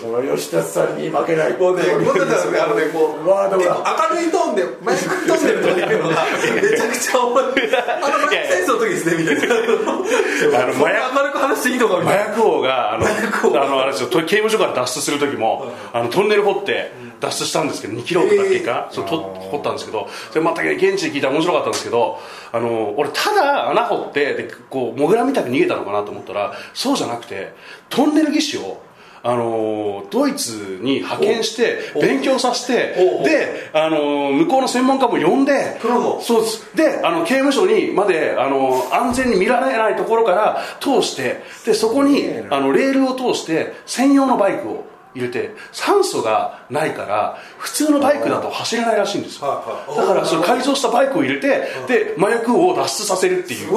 [0.00, 1.84] その吉田さんに負けないもうね。
[2.04, 3.84] 僕たちはねあのねこうワードが。
[4.10, 7.74] 明るいトーンで麻薬トンネルとか言うのがめちゃくちゃ面白い。
[7.76, 22.18] あの麻薬戦争の時ですねみたいなあの麻薬明るく話していいのかみたいな麻薬王があの薬王あのあれですよ刑務所から脱出する時もあのトンネル掘って脱出したんですけど2キロとかっていうか、そうと掘ったんですけどそれまた現地で聞いたら面白かったんですけど
[22.52, 27.52] あの俺ただ穴掘ってでこうモグラみたく逃げたのかなと思ったらそうじゃなくて
[27.88, 28.82] トンネル技師を
[29.26, 35.80] あのドイツに派遣して勉強させてであの向こうの専門家も呼んで
[36.20, 36.76] そうです。
[36.76, 53.68] であの刑務所にまであの安全に見られないところから通してでそこにあのレールを通して専用のバイクを入れて酸素がないから普通のバイクだと走れないらしいんですだからそれ改造したバイクを入れてで麻薬を脱出させるっていう。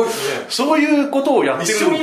[0.50, 1.80] そういうことをやってる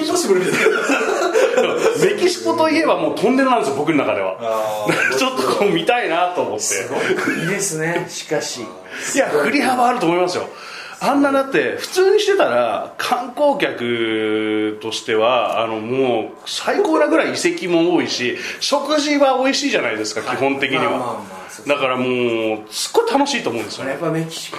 [2.01, 4.37] メキシコといえばもうトンネルなんですよ僕の中では。
[4.41, 7.41] あ ちょっとこう見たいなと思って。
[7.41, 8.07] いいですね。
[8.09, 8.63] しかし。
[9.15, 10.49] いや振り幅あると思いますよ
[11.01, 23.93] あんなだって普通にしてたら観光客としてはあのもう最高なぐらい遺跡も多いし食事は美味しいじゃないですか基本的にまあまあはだからもうすっごい楽しいと思うんですよね。
[23.93, 24.59] やっぱメキシコ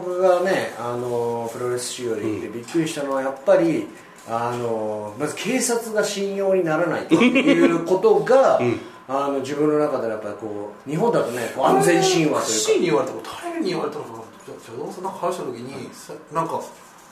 [0.00, 3.86] 僕がねあのプロレス仕様で行ってびっくりしたのはやっぱり
[4.28, 8.60] あのまず警察が信用にならないということが、
[9.08, 12.80] あの自分の中でやっぱりこう日本だとねこう安全神話というか。
[12.80, 13.30] に言われたこと？
[13.42, 16.62] 誰に言われたのかなじゃあさんなんか話した時にさなんか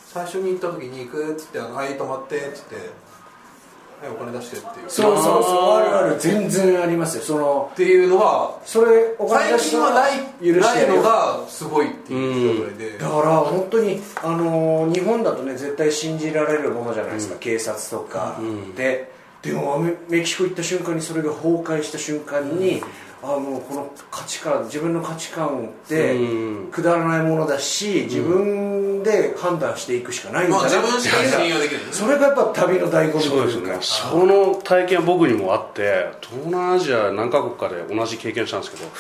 [0.07, 2.77] 最初に行った時に行くっつって「あのはい泊まって」っつって
[4.01, 4.89] 「はいお金出して」っていう。
[4.89, 5.77] そうそうそう。
[5.79, 6.17] あるある。
[6.21, 7.25] 全然ありますよ。
[7.25, 10.61] そのっていうのがそれお金最出した近はない許してやる。
[10.61, 12.99] よないのがすごいっていう状態で。
[12.99, 18.39] だから本当にあのー日本だとね絶対信じられるものじゃないですか、警察とか、
[18.77, 19.13] で。
[19.43, 22.83] でもメメキシコ行った瞬間にそれが崩壊した瞬間に、
[23.27, 26.71] あのこの価値観自分の価値観ってうん。
[26.71, 30.63] くだらないものだし自分で判断していくしかないんだな。
[30.63, 33.69] まあ自分しか信用できないそれがやっぱ旅の醍醐味とそうですね。
[33.69, 38.91] いうかその体験は僕にもあって東南アジア何カ国かで同じ経験したんですけど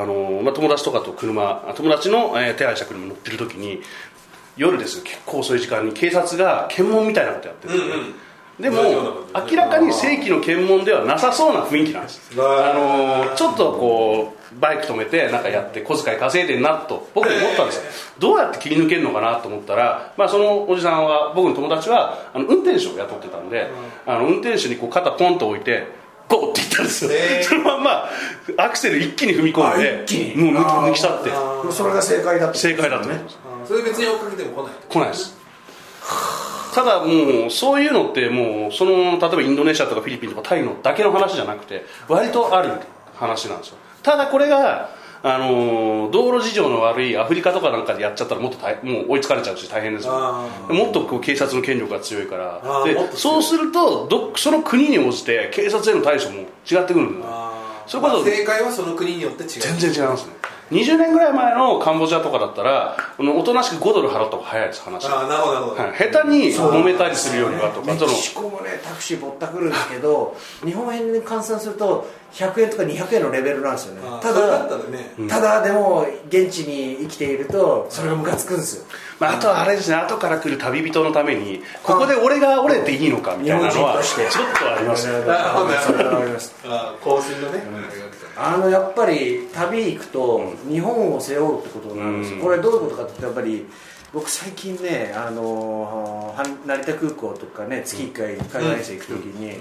[0.00, 3.82] あの、まあ、友達とかと車友達の、えー手配した車乗ってる時に
[4.56, 5.04] 夜ですよ。
[5.04, 8.14] 結構遅い時間に警察が検問みたいなことやってるんでうんうん
[8.58, 8.76] でも
[9.50, 12.30] 明らかに正規の検問ではなさそうな雰囲気なんです。
[12.38, 17.82] あのちょっとこうバイク止めてなんかやって小遣い稼いでんなと僕思ったんですよ。
[18.20, 23.68] どうやって切り抜けるのかなと思ったら、まあ、そのおじさんは僕の友達はあの運転手を雇ってたんで、
[24.06, 25.88] あの運転手にこう肩ポンと置いて
[26.28, 27.10] ゴーって言ったんですよ、
[27.42, 28.08] そのまんま
[28.56, 30.52] アクセル一気に踏み込んあで一気に。
[30.52, 31.30] もう抜き抜き去って。
[31.72, 33.38] それが正解だった正解だと思います。
[33.66, 34.74] それ別に追っかけても来ない。
[34.88, 35.36] 来ないです
[36.74, 42.80] ただもうそういうのってもうその例えばインドネシアとかフィリピンとかタイのだけの話じゃなくて割とある
[43.14, 43.76] 話なんですよ。
[44.02, 44.90] ただこれが
[45.22, 50.12] あのー道路事情の悪いアフリカとかなんかでやっちゃったらもっと大もう追いつかれちゃうし大変ですよ。
[50.14, 52.60] あもっとこう警察の権力が強いから。
[52.84, 57.26] でそうするとどその国に応じて警察への対処も違ってくるんで
[57.86, 59.48] それこそまあ正解はその国によって違う。
[59.60, 60.32] 全然違いますね
[60.70, 74.00] 20年ぐらい前のカンボジアとかだったらおとなしく5ドル払った方が早いです話ああなるほどなるほど、はい、下手に揉めたりするよりはとかメそのキシコもねタクシーぼったくるんですけど日本円で換算すると100円とか200円のレベルなんですよね。
[74.20, 78.84] ただたらね、ただでも現地に生きているとそれがムカつくんですよ。
[79.20, 85.24] まあ、あとはあれですね後から来る旅人のためにここで俺が折れていいのかみたいなのはちょっとありますね
[88.56, 92.42] のやっぱり旅行くと日本を背負うってことなんですよ、うん。
[92.42, 93.66] これどういうことかってやっぱり
[94.12, 99.58] 僕最近ねあのは成田空港とかね月1回海外生行く時に、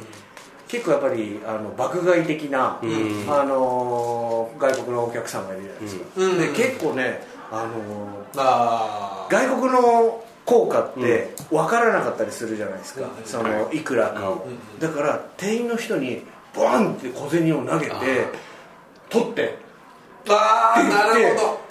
[0.68, 3.30] 結構やっぱりあの爆買い的な、ん。
[3.30, 6.38] あの外国のお客さんがいるじゃないですか、うん。
[6.40, 13.26] で結構ねあのあ外国の効果って分からなかったりするじゃないですか、うん。
[13.26, 14.80] そのいくらかを、うん。
[14.80, 16.24] だから店員の人に
[16.56, 17.94] バンって小銭を投げて
[19.14, 19.58] 取って。
[20.26, 21.64] ーあーなるほど。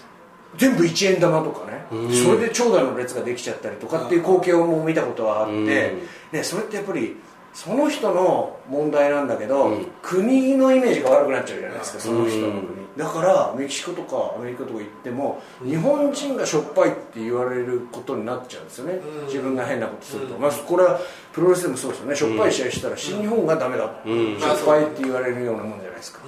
[0.56, 2.12] 全部1円玉とかね、うん。
[2.12, 5.66] それで長蛇の列ができちゃったりとかっていう光景をもう見たことはあって、うん。
[5.66, 7.16] ね、それってやっぱり
[7.54, 9.86] その人の問題なんだけど、うん。
[10.02, 12.96] 国のイメージが悪くなっちゃうじゃないですかその人の国、うん。
[12.96, 19.26] だからメキシコとかアメリカとか行っても日本人がしょっぱいって言われることになっちゃうんですよね、うん。
[19.26, 20.40] 自分が変なことすると、うん。
[20.42, 21.00] まあ、これは
[21.32, 22.16] プロレスでもそうですよね。
[22.16, 24.38] しょっぱい試合したら新日本がダメだ、うん。
[24.38, 26.20] しょっぱいって言われるようなもんじゃないですか、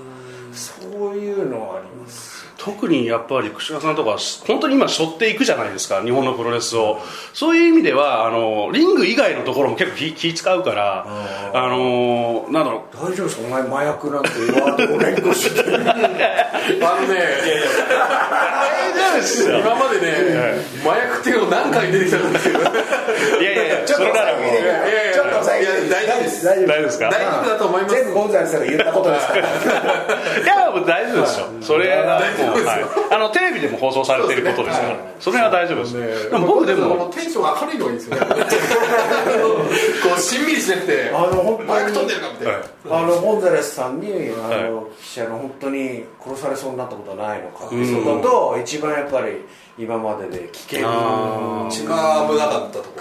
[0.54, 0.72] そ
[1.12, 2.44] ういうのはあります。
[2.56, 6.98] 特にやっぱり串田さんとか本当に今背負っていくじゃないですか日本のプロレスを。
[7.34, 12.96] そういう意味ではあのリング以外のところも結構気気使うからああのなんだろう。
[12.96, 13.46] 大丈夫ですか？
[13.46, 14.28] お前麻薬なんて
[14.60, 15.60] ワードを連呼して。
[15.74, 17.18] あのね
[19.60, 22.60] 今までね、麻薬っていうの何回出てきたんですけど。
[22.60, 27.10] いやいやいやいやそれならもういやいやちょっと大丈夫です大丈夫大丈夫ですか？
[27.10, 27.94] 大丈夫だと思います。
[27.94, 29.26] 全部ゴンザレスが言ったことです。
[29.28, 31.40] からいやもう大丈夫です。
[31.40, 34.96] よそれはもう、はい、あのテレビでも放送されていることですから。
[35.20, 36.30] それは大丈夫です。
[36.30, 38.22] でも僕でこものテンション明るいのがいいですよね。
[40.02, 49.40] こうしんみりしなくてあの本当に飛んでるかみたいな、はいあのゴンザレスさんにあはの、記者の本当に殺されそうになったことはないのかってうんいうことと一番やっぱり
[49.76, 50.78] 今までで危険
[51.68, 53.00] 一番危なかったとこ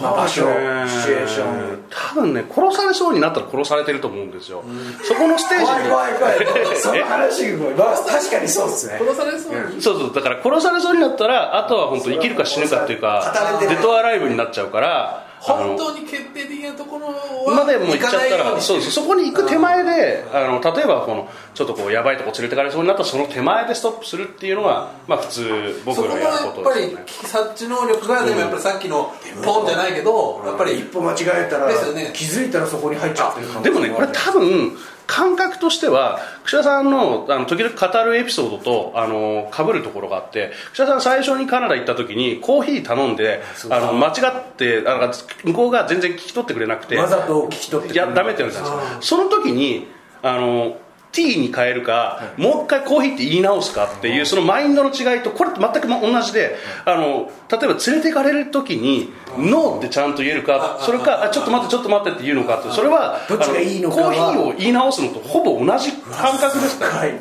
[0.00, 1.84] 場所シチュエーション。
[1.90, 4.64] 多分ね殺されそうになったら殺されてると思うんですよ、
[5.02, 6.76] そこのステージ怖いで怖い怖い。
[6.80, 8.98] その話まあ、確かにそうですね。
[8.98, 10.14] 殺されそうにそうそう。
[10.14, 18.60] だから殺されそうになったらあとは本当生きるか死ぬかっていうかデッドアライブになっちゃうから本当に決定的なところはまでも行っちゃったらに。
[18.60, 18.92] そうです。
[18.92, 29.12] そこに行く手前であの例えばこのちょっとこうやばいとこ連れてかれそうになったらその手前でストップするっていうのが、まあ、普通僕らがやるのやっぱりことですよね察知能力がでもやっぱりさっきの
[29.44, 32.12] ポンじゃないけどやっぱり一歩間違えたら、ですよね。
[32.14, 34.76] 気づいたらそこに入っちゃってるでもねこれ多分
[35.06, 45.12] 感覚としては串田さんのあの時々語るエピソードとあの被るところがあって串田さん最初にカナダ行った時にコーヒー頼んであの間違ってあの
[45.44, 46.96] 向こうが全然聞き取ってくれなくて。
[46.96, 47.96] わざと聞き取ってい。
[47.96, 48.80] やダメって言うんですよ。
[49.00, 49.88] その時に
[50.22, 50.76] あの
[51.12, 67.20] ティーに変えるか、もう一回コーヒーって言い直すかっていうそのマインドの違いとこれって全く同じであの例えば連れて行かれる時にノーってちゃんと言えるかそれかあちょっと待ってちょっと待ってって言うのかってそれはコーヒーを言い直すのとほぼ同じ感覚ですから、はい。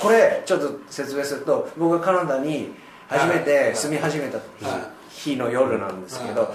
[0.00, 2.72] これちょっと説明すると僕がカナダに
[3.08, 4.38] 初めて住み始めた
[5.10, 6.54] 日の夜なんですけど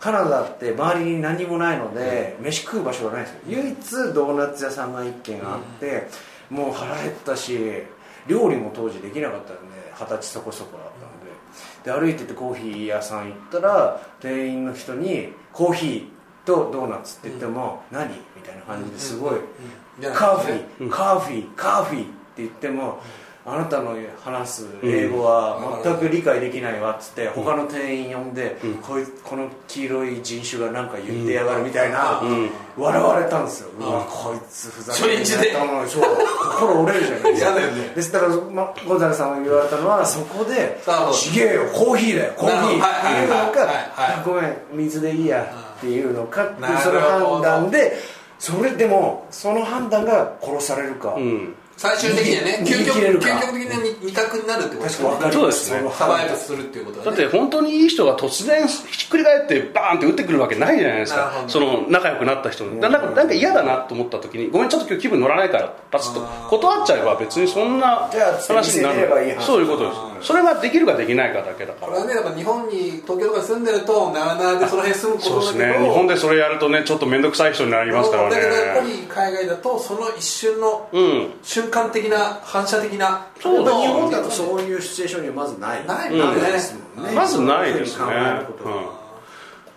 [0.00, 3.40] カナダって周りに何もないので飯食う場所がないんですよ。
[3.48, 6.08] 唯一ドーナツ屋さんが1軒あって
[6.50, 7.58] もう腹減ったし
[8.26, 9.60] 料理も当時できなかったんで
[9.98, 11.28] 二十歳そこそこだったんで。
[11.84, 18.08] で歩いててコーヒー屋さん行ったら店員の人にコーヒーとドーナツって言っても何？
[18.36, 19.40] みたいな感じですごい
[20.00, 23.00] カーフィー、カーフィー、カーフィーって言っても、
[23.50, 32.20] あなたの話す英語は全く理解できないわっつって、他の店員呼んで、こいこの黄色い人種が何か言ってやがるみたいな、
[32.76, 35.24] 笑われたんですよ、うわこいつふざけんな
[35.88, 37.50] 心折れるじゃないですか。
[37.50, 37.92] 嫌だよね。
[37.94, 45.42] ですだから、ま、ゴンザレさんが言われたのはそこでなるほど「ちげえよコーヒーだよコーヒー」っていうのかはい「ごめん水でいいや」
[45.78, 47.98] っていうのかっていうその判断で
[48.38, 53.22] それでもその判断が殺されるか、うん最終的にはね究極究極
[53.56, 68.10] 的な二択になるってことですね確か分かりそうですねサバイブするっていうことだって本当にいい人が突然ひっくり返ってバーンって打ってくるわけないじゃないですかその仲良くなった人にだなんかなんか嫌だなと思った時にごめんちょっと今日気分乗らないからパツッと断っちゃえば別にそんな
[68.48, 71.92] 話になるそういうことですそれができるかできないかだけだから。
[71.92, 75.86] これはねやっぱ日本に東京とかに住んでるとなあなあでその辺住むこそうですとだけどね。
[75.88, 78.30] 日本でそれやるとねちょっと面倒くさい人になりますからね。
[78.30, 81.30] だけどやっぱり海外だとその一瞬のうん。
[81.42, 85.86] 瞬間的な反射的なそうだ日本だとそういうシチュエーションにはまずない。
[85.86, 86.52] ないもんね。
[86.52, 87.06] ですもん。
[87.06, 88.04] ねまずないですね。
[88.04, 88.98] そういうふうに考えることがうん。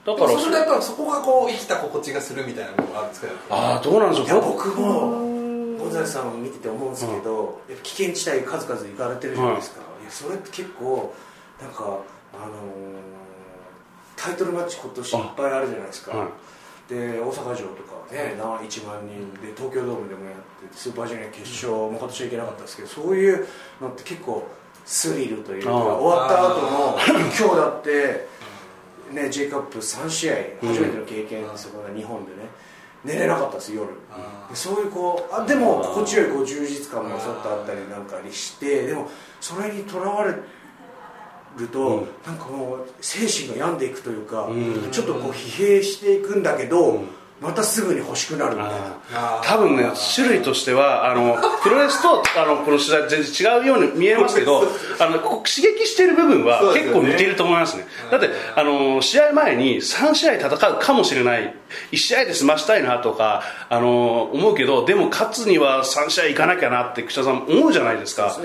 [0.04, 11.14] だだからそうするとやっぱそこがこう生きた心地がするみたいなのがあるんですけどああどうなんでしょいうや僕僕もゴンザさんを見てて思うんですけど、やっぱ危険地帯数々行かれてるじゃないですか、それって結構
[11.62, 11.84] なんか
[12.34, 13.22] あのー
[14.22, 16.30] タイトルマッチ今年いっぱいあるじゃないですか、はい。
[16.94, 19.34] で大阪城とかね、な1万人。
[19.42, 23.48] で東京ドームでもやってスーパージュニア決勝も今年は行けなかったですけどそういう
[23.82, 24.48] のって結構
[24.86, 28.28] スリルというか終わった後の 今日だって
[29.12, 32.50] ね J カップ3試合初めての経験ですよ、日本でね。
[33.04, 33.88] 寝れなかったです夜。
[34.50, 39.10] でそういうこうあでも心地よいこう充実感もちょっとあったりなんかにしてでも
[39.42, 40.36] それにとらわれ
[41.58, 44.48] ると、なんかもう精神が病んでいくというか、
[44.92, 47.04] ちょっとこう疲弊していくんだけど、
[47.42, 49.42] またすぐに欲しくなるみたいな。
[49.44, 54.62] 多分ね種類としてはあのプロレスとあのこの取材全然違うように見えますけど
[55.00, 57.88] あのここ刺激している部分は結構似てると思いますね。
[58.12, 61.56] だってあの試合前に3試合戦うかもしれない
[61.92, 68.38] 1試合で済ましたいなとかあの思うけどでも勝つには3試合行かなきゃなって串田さん思うじゃないですか。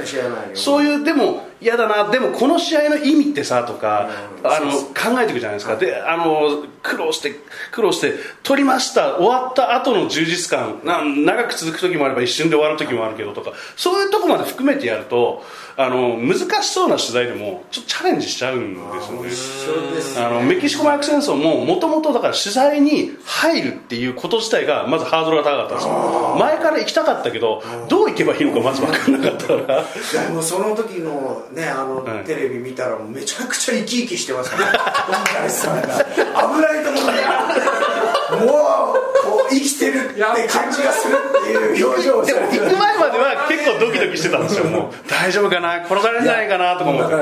[0.55, 2.11] そういうでも嫌だな。
[2.11, 4.11] でもこの試合の意味ってさとか、
[4.41, 4.51] うん。
[4.51, 7.35] あの考えていくじゃないですか、であの苦労して
[7.73, 15.45] 苦労して取りました終わった後の充実感な長く続く時もあれば一瞬で終わる時もあるけどとかそういうとこまで含めてやると
[15.77, 18.75] あの難しそうな取材でもちょっとチャレンジしちゃうん
[19.23, 19.69] です
[20.17, 20.27] よね。
[20.27, 26.37] あのメキシコ麻薬戦争ももともとだから取材に入るっていうこと自体がまずハードルが高かったんですよ。
[26.38, 29.81] 前から行きたかったけどどう行けばいいのかまず分からなかったから。
[29.83, 32.24] いやもうその時のねあの、はい。
[32.24, 34.72] テレビ見たらめちゃくちゃ生き生きしてますから。
[34.72, 47.14] 大林さんが危ないところでもうこう生きてるって感じがするっていう表情をでも行く前までは結構ドキドキしてたんですよもう大丈夫かな殺されないかなとか思って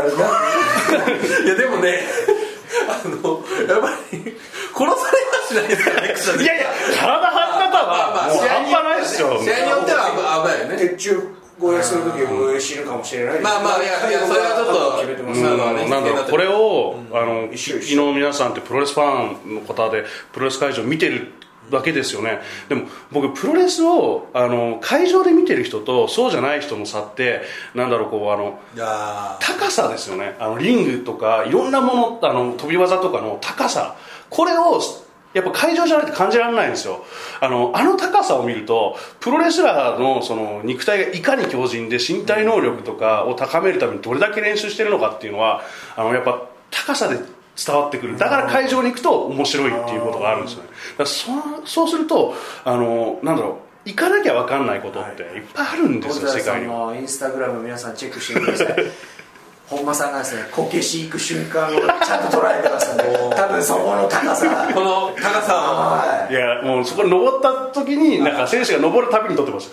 [1.44, 2.00] いやでもね
[2.88, 4.34] あのやっぱり殺
[4.74, 6.66] されはしないですからね草でいやいや
[6.98, 9.40] 体張り方はもう半端ないですよ。
[9.42, 10.76] 試合によっては危ないよね。
[10.76, 15.40] 鉄柱護衛する時も死ぬかもしれないまあまあいやいやそれはちょっと決めてます。
[15.40, 21.30] なんだろうこれを、あの昨日皆さんってプロレスファンの方でプロレス会場見てる
[21.70, 22.40] わけですよね。
[22.68, 27.42] でも僕プロレスをあの会場で見てる人とそうじゃない人の差って
[27.74, 28.58] なんだろうこうあの
[29.40, 30.34] 高さですよね。
[30.40, 33.96] あのリングとかいろんなものあの飛び技とかの高さ
[34.34, 34.80] これを
[35.32, 37.04] やっぱ会場じゃないと感じられないんですよ。
[37.40, 45.62] あのあの高さを見るとプロレスラーのその肉体がいかに強靭で身体能力とかを高めるためにどれだけ練習してるのかっていうのは
[45.96, 47.18] あのやっぱ高さで
[47.56, 48.18] 伝わってくる。
[48.18, 50.68] だから会場に行くと面白いっていうことがあるんですよね。
[50.98, 51.30] だそ
[51.64, 56.62] そうするとあのなんだろう行かなきゃ分かんないことっていっぱいあるんですよ、本世界
[56.94, 58.76] にインスタグラム皆さんチェックしてください
[59.68, 64.70] 本間さんがですねこけし行く瞬間をちゃんと捉えてますんで多分そこの高さ。
[64.74, 65.54] この高さ。
[65.54, 66.34] はい。
[66.34, 69.70] やもうそこに登った時になんか選手が登るたびに撮ってます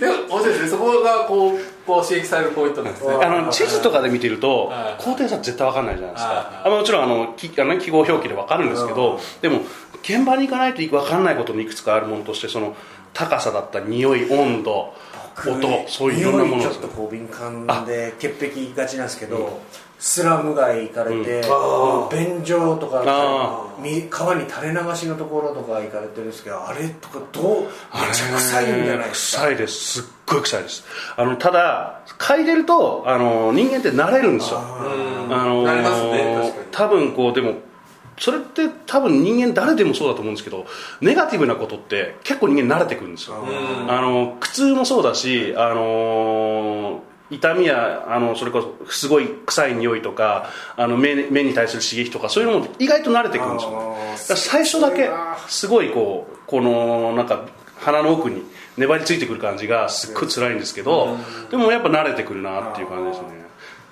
[0.00, 3.14] でも面白いですねそこがこうこう刺激されるポイントなんですね。
[3.14, 5.02] あの地図とかで見てるとはい。
[5.02, 6.32] 高低差絶対分かんないじゃないですか。
[6.32, 9.60] はあのもちろんあのきあの記号表記で分かるんですけどでも
[10.02, 12.74] 現場に行かないと分かんないこともいくつかあるものとしてその
[13.12, 14.94] 高さだったり匂い温度
[15.46, 16.66] 音そういういろんなものです。
[16.66, 19.60] 匂いちょっとこう敏感で潔癖がちなんですけど、
[19.98, 22.08] スラム街行かれて、うん。
[22.10, 23.02] 便所とか
[24.10, 27.70] 川に垂れ流しのところとか行かれてるんですけどあれとかどうめっ
[28.12, 29.42] ちゃ臭いんじゃないですか。
[29.42, 30.84] 臭いですすっごい臭いです。
[31.16, 34.58] あのただ嗅いでるとあの人間って慣れるんですよ。
[34.58, 36.66] うんあのなりますね確かに。
[36.70, 37.54] 多分こうでも
[38.18, 40.66] それって多分人間誰でもそうだと思うんですけど
[41.00, 43.36] ネガティブなことって結構人間慣れてくるんですよ。
[43.36, 43.90] うん。
[43.90, 53.70] あの苦痛もそうだしあの痛みやあのそれこそすごい臭い匂いとかあの目目に対する刺激とかそういうのも意外と慣れてくるんですよ。
[53.70, 55.10] ね最初だけ
[55.48, 57.46] すごいこうこのなんか
[57.80, 58.42] 鼻の奥に
[58.76, 61.16] 粘りついてくる感じがすっごい辛いんですけど
[61.50, 63.43] でもやっぱ慣れてくるなっていう感じですね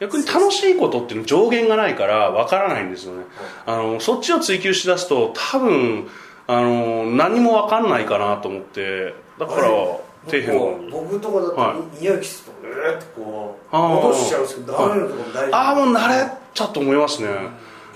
[0.02, 3.22] 逆に楽しいことっていうの上限がないからわからないんですよね。
[3.66, 6.08] あのそっちを追求しだすと多分
[6.48, 15.56] あの何もわかんないかなと思ってだから底辺の方に僕とかだと、は匂いきつとうーってこう戻しちゃうんですけどダメなとこも大丈夫。
[15.56, 17.28] ああもう慣れちゃうと思いますね。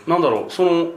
[0.07, 0.93] なんだろうそのん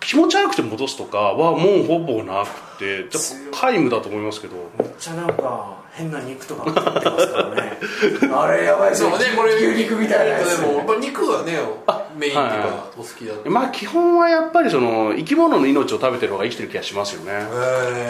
[0.00, 3.06] 気持ち悪くて戻すとかはもうほぼなくて
[3.52, 4.56] 皆無だと思いますけど。
[4.80, 7.78] めっちゃなんか変な肉とか食ってますからね。
[8.32, 10.60] あれやばいですそうねこれ牛肉みたいなやつ。
[10.60, 11.58] でもやっぱ肉はね
[12.16, 17.32] メインっていうはいかお好きだとまあ基本はやっぱりその生き物の命を食べてる方が生きてる気がしますよね。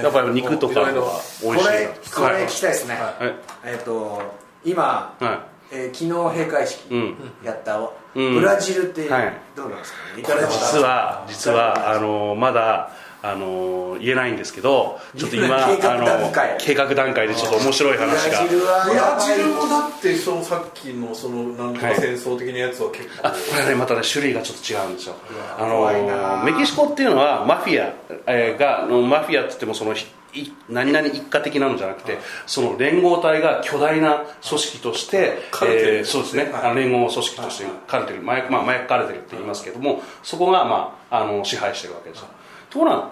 [0.02, 3.34] やっぱり肉とかはいろいろ美味しいなこれこれ聞きたいですね、ははい。
[3.64, 4.22] えっ、と
[4.64, 7.14] 今、はえー昨日閉会式うん。
[7.44, 8.34] やった、うん。
[8.34, 9.32] ブラジルってはい。
[9.56, 12.90] どうなんですかね、いこれ実は実はあのまだ
[13.22, 18.44] あの言えないんですけどちょっと今計画あの段階計画段階でちょっと面白い話が。
[18.44, 25.14] ブラジルもだってそのさっきのそのなんとか戦争的なやつは結構、あこれはねまたね種類がちょっと違うんですよ。
[25.58, 27.92] あのメキシコっていうのはマフィア、
[28.26, 42.28] えーがマフィアって言ってもそのひい何々一家的なのじゃなくてその連合体が巨大な組織として、カルテルえーそうですね、あの連合組織としてカルテル麻薬,、まあ、麻薬カルテルって言いますけどもそこが、まあ、あの支配してるわけですよ
[42.70, 43.10] ところが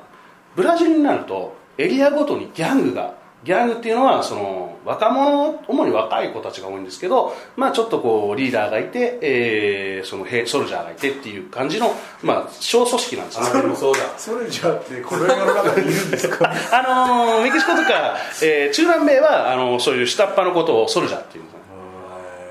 [0.57, 11.93] ブラジルになるとエリアごとにギャングがギャングっていうのはその若者主に若い子たちが多いんですけど、まあ、ちょっとこうリーダーがいて、えーその兵ソルジャーがいてっていう感じの、
[12.23, 13.47] まあ、小組織なんですね
[13.77, 14.01] そうだ。
[14.17, 16.51] それじゃあってこの世の中にいるんですか？
[16.73, 21.48] あのーメキシコとか、えー中南米はあのそういう下っ端のことをソルジャーっていうん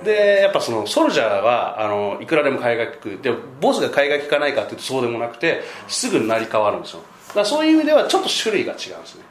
[0.03, 3.21] でやっぱそのソルジャーはあのいくらでも海外聞く。
[3.21, 7.01] でボスが海外聞かないかっていうとそうでもなくてすぐ成り変わるんですよ。
[7.29, 9.23] だからそういう意味ではちょっと種類が違うんですね。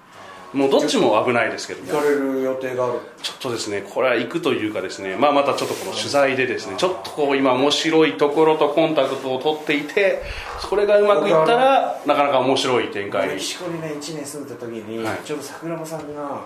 [0.52, 1.92] もうどっちも危ないですけども。
[1.92, 3.00] 行かれる予定がある。
[3.22, 10.22] ちょっとですねこれは行くというかですねまあまたちょっとこの取材でですねちょっとこう今面白いところとコンタクトを取っていて
[10.68, 13.34] これがうまくいったらなかなか面白い展開に。
[13.34, 15.18] メキシコにね1年住んでた時に、はい。
[15.24, 16.44] ちょうど桜庭さんが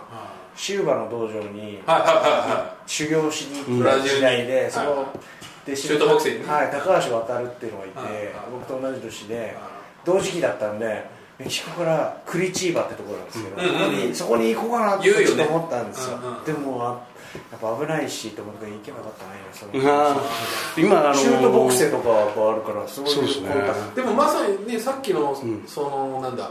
[0.56, 5.12] シューバの道場にはいはいは修行しに行った時代で、はいその
[5.66, 6.46] 弟子シュートボクシング。
[6.46, 9.56] ねはい、高橋渡るっていうのがいて、僕と同じ年で
[10.04, 11.04] 同時期だったんで
[11.38, 16.18] メキシコからクリチーバってところなんですけど、そこに行こうかなってちょっと思ったんですよ。
[16.44, 17.10] でもあ
[17.52, 19.72] やっぱ危ないしと思って行けばよかったな今その。
[20.76, 23.50] 今あのーシュートボクセとかやっぱあるからそういうそうですね。
[23.94, 25.64] でもまさにねさっきの、ん。
[25.66, 26.50] そのなんだ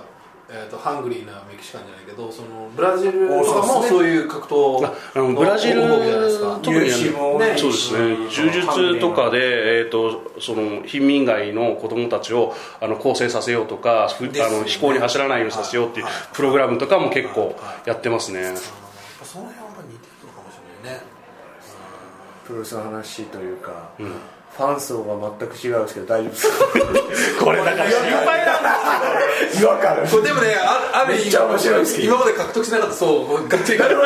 [0.51, 4.81] えー、とハングリーなメキシカンじゃないけどそのブラジルとかもそういう格闘
[5.15, 6.59] のブラジル王国じゃないですか。
[6.63, 8.29] 特にあの UFC も多いしそうですね。
[8.31, 14.41] 柔術とかで、えー、とその貧民街の子供たちをあの更生させようとか、ね。
[14.41, 18.55] あの飛行に走らないようにさせようっていうプログラムとかも結構やってますね、
[19.23, 21.03] その辺はやっぱ似てるのかもしれないね。
[22.47, 23.91] プロレスの話というか、
[24.59, 27.37] ファン層が全く違うんですけど大丈夫です。
[27.39, 27.89] か これだから。
[27.89, 28.59] 心配な
[29.57, 33.97] 違和感これでもねあある意味今まで獲得しなかったそうこうがっつり逆に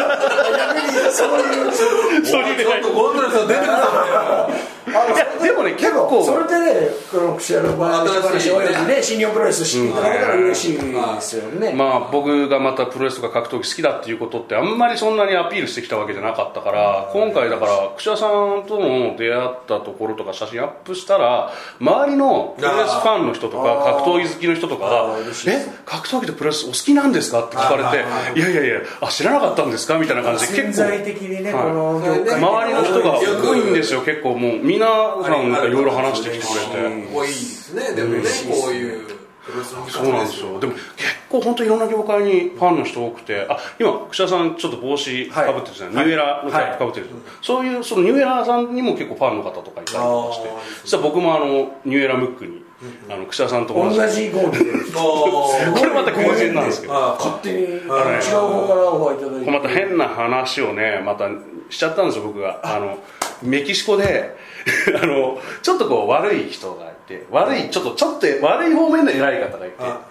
[1.11, 1.73] そういう。
[1.73, 6.23] そういうちょっとゴンドラさん出てくださいでもね結構。
[6.23, 8.53] それでねこの串屋の場合新しい
[8.87, 9.01] ね。
[9.01, 11.73] 新日本プロレス知っていただけたら嬉しいですよね。
[11.73, 28.05] まあ、僕がまたプロレスとか格闘技好きだっていうことってあんまりそんなにアピールしてきたわけじゃなかったから今回だから串田さんとの出会ったところとかか写真アップしたら周りのプロレスファンの人とか格闘技好きの人とかあがえ格闘技とプロレスお好きなんですか?」って聞かれて
[28.39, 28.41] 「い。
[28.41, 30.71] やいやいやあ知らなかったんですか?」みたいな感じで潜
[32.01, 34.85] 結構周りの人が多いんですよ結構もう皆
[35.23, 37.13] さんがいろいろ話してきてくれて。
[37.13, 37.95] こういいですね。
[37.95, 39.13] でもねこういう
[39.89, 40.57] そうなんですよ。
[40.59, 40.83] でも結
[41.29, 43.45] 構本当いろんな業界にファンの人多くて。
[43.49, 47.07] あ今串田さんちょっと帽子かぶってるじゃない、ニューエラーのキャップかぶってる、
[47.41, 50.49] そういうそのニューエラさんにも結構ファンの方とかいたりとかして
[50.81, 52.63] そしたら僕もあのニューエラムックに、
[53.09, 54.91] あの串田さんと同同じじゴール
[55.73, 56.93] これまた偶然なんですけど。
[56.93, 59.51] あ勝手に違う方からオファーいただいて。
[59.51, 61.27] また変な話をねまた
[61.73, 62.59] しちゃったんですよ僕が。
[62.63, 62.79] あ。
[62.79, 62.99] の
[63.41, 64.35] メキシコで
[65.01, 69.75] あのちょっとこう悪い人がいて悪いちょっとちょっと悪い方面の偉い方がいて。
[69.79, 70.01] あ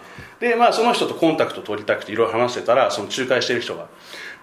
[0.41, 3.87] でまあその人とコンタクト取りたくていろいろ話してたらその仲介してる人が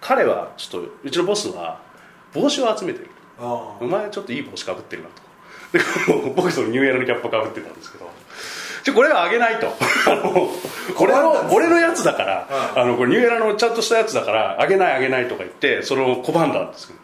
[0.00, 1.78] 彼はちょっとうちのボスは
[2.32, 3.10] 帽子を集めてる。
[3.38, 5.30] あお前ちょっといい帽子かぶってるなと。
[5.72, 8.10] で僕そのニューエラのキャップかぶってたんですけど
[8.82, 9.68] じゃこれはあげないと。
[10.06, 10.48] あの
[10.98, 17.00] 俺の俺のやつだからあのこれニューエラのちゃんとしたやつだからあげないあげないとか言ってそれを拒んだんですけど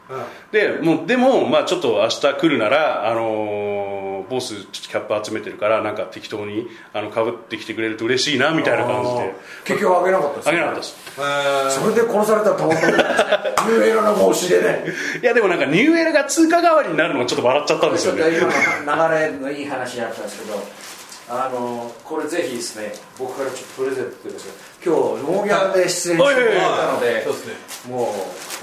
[0.53, 9.35] でもうでも、まあ、ちょっと明日来るなら、あのーボスキャップ集めてるからなんか適当にあのかぶってきてくれると嬉しいなみたいな感じで。
[9.65, 10.97] 結局あげなかったですあげなかったです。
[11.19, 14.85] あそれで殺されたらたまったニューエラの帽子でね。
[15.23, 18.39] いやでもなんかニューエラが通貨代わりになるのがちょっと笑っちゃったんですちょっとよね
[18.85, 20.63] 今の流れのいい話あったんですけど
[21.29, 24.41] あのこれぜひですね僕からちょっとプレゼントっていうか
[24.85, 27.55] 今日ノーギャラで出演してくれたのでそうですね。
[27.91, 28.07] もう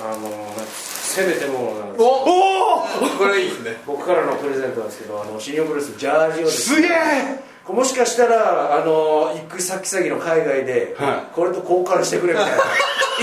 [0.02, 0.30] あの
[0.64, 2.86] せめてもうおおお！
[3.20, 3.82] これいいですね。
[3.86, 6.90] 僕からのプレゼントなんですけどあの新日本プロレスのジャージをですすげえ
[7.68, 11.34] もしかしたらあの行く先々の海外で、はい。
[11.34, 12.58] これと交換してくれみたいな。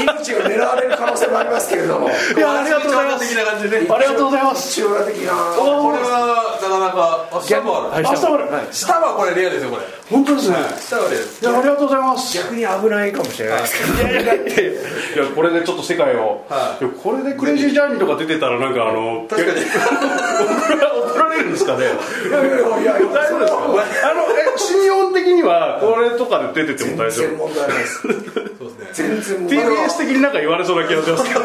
[0.00, 2.08] 命を狙われる可能性もありますけれども。
[2.08, 3.28] いやありがとうございます。
[3.28, 4.80] 的な感じでねありがとうございます。
[4.80, 5.32] 一応的な。
[5.58, 8.04] これはなかなかあ下もある。
[8.04, 9.82] 明日まで下はこれレアですよこれ。
[10.08, 10.56] 本当ですね。
[10.80, 11.42] 下はレアです。
[11.42, 12.38] いやありがとうございます。
[12.38, 14.08] 逆に危ないかもしれないですけど。
[14.10, 14.14] い。
[14.14, 16.84] やいやいやいやこれでちょっと世界を、はい。
[16.84, 19.58] いやこれでクレイジージャーニーとか出てたらなんかあの確かに。
[21.10, 21.84] 怒られるんですかね。
[21.84, 24.10] いやいやいやいや大丈夫ですか？
[24.10, 28.00] あのえ新日本的にはこれとかで出てても大丈全然夫問題ないです。
[28.00, 31.40] そうですね全然問 TBS 題ない的になんか言われそうな気がしますけど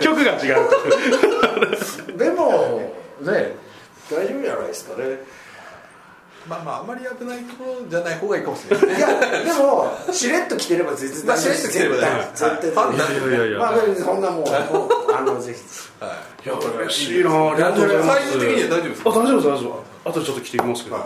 [0.00, 3.56] 曲が違うでもね
[4.10, 5.42] 大丈夫じゃないですかね。
[6.48, 8.86] まあまああんまり危ないところじゃない方がいいかもしれない。
[8.88, 9.08] ねいや
[9.44, 12.00] でもしれっと着てれば全然まあしれっと着てればね。
[12.34, 14.44] 絶対絶対ファンになるいやいやいやまあそんなもう
[15.14, 15.60] あのぜひ。
[16.04, 16.08] は
[16.44, 17.30] いや嬉しいな。
[17.52, 18.20] ありがとうございます。
[18.22, 19.10] サイズ的には大丈夫ですか？
[19.10, 20.96] あ大丈夫です大丈夫あとちょっと着てみますけど、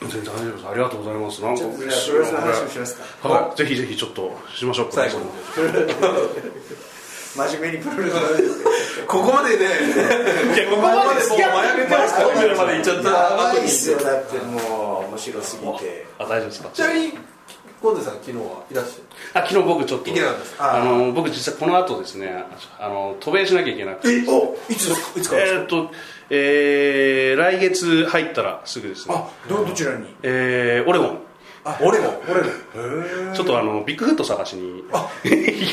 [0.00, 0.66] 全然大丈夫です。
[0.68, 1.42] ありがとうございます。
[1.42, 3.28] なんかプロレスの話もしますか。
[3.28, 3.56] はい。
[3.56, 4.88] ぜひぜひちょっとしましょう。
[4.90, 5.24] 最後に。
[7.36, 8.16] 真面目にプロレス
[9.06, 9.64] ここまでね。
[9.64, 16.06] いやここまでもう麻薬麻薬トイレまで行っちゃったやばいっすよだってもう面白すぎて。
[16.18, 16.70] あ大丈夫ですか？
[16.72, 17.12] ちなみに
[17.80, 19.00] ゴンデさん昨日はいらっし
[19.32, 20.10] あ昨日僕ちょっと。
[20.10, 22.44] 行けなかったですあの僕実はこの後ですね
[22.78, 24.08] あの渡米しなきゃいけなくて。
[24.08, 25.36] えおいついつか？
[25.38, 25.90] えーっと、
[26.30, 29.14] えー来月入ったらすぐですね。
[29.16, 30.06] あどどちらに？
[30.22, 31.18] えーオレゴン。
[31.62, 34.82] あ俺も俺のちょっとあのビッグフット探しに。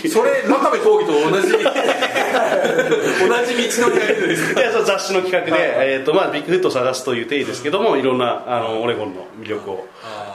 [0.10, 1.48] それ真壁闘技と同じ。
[1.58, 4.54] 同じ道のりがいるんです。
[4.54, 9.88] いやそう雑誌の企画で、えーとまあ、ビッグフット探すという定義ですけどもいろんなあのオレゴンの魅力を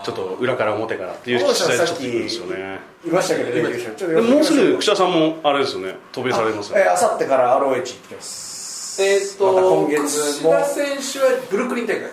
[0.05, 2.81] ちょっと裏から表からっていう取材でちょさっと行くんですよね。
[3.07, 5.97] いましたけどレビューしちょっとでももうすぐ串田さんもあれですよね。
[6.13, 6.85] 渡米されますよね。
[6.87, 8.52] えあさってから ROH 行ってきます
[8.99, 10.51] えーっと今月も。
[10.51, 12.11] 櫛田選手はブルックリン大会。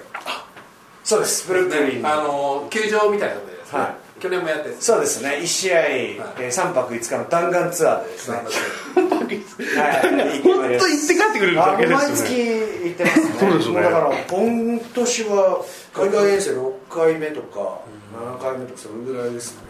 [1.04, 1.48] そうです。
[1.48, 2.08] ブルックリン。
[2.08, 3.80] あの球場みたいなのでですね。
[3.80, 5.40] は去年もやってそうですね。
[5.42, 8.38] 1試合、えー、3泊5日の弾丸ツアーでですね。
[8.38, 10.42] はい。
[10.42, 13.26] 本当行って帰ってくれるだけであ毎月すよね行ってますね。
[13.40, 13.76] そうですね。
[13.76, 17.82] もだから今年は海外遠征6回目とか
[18.14, 19.69] 7回目とかそれぐらいですね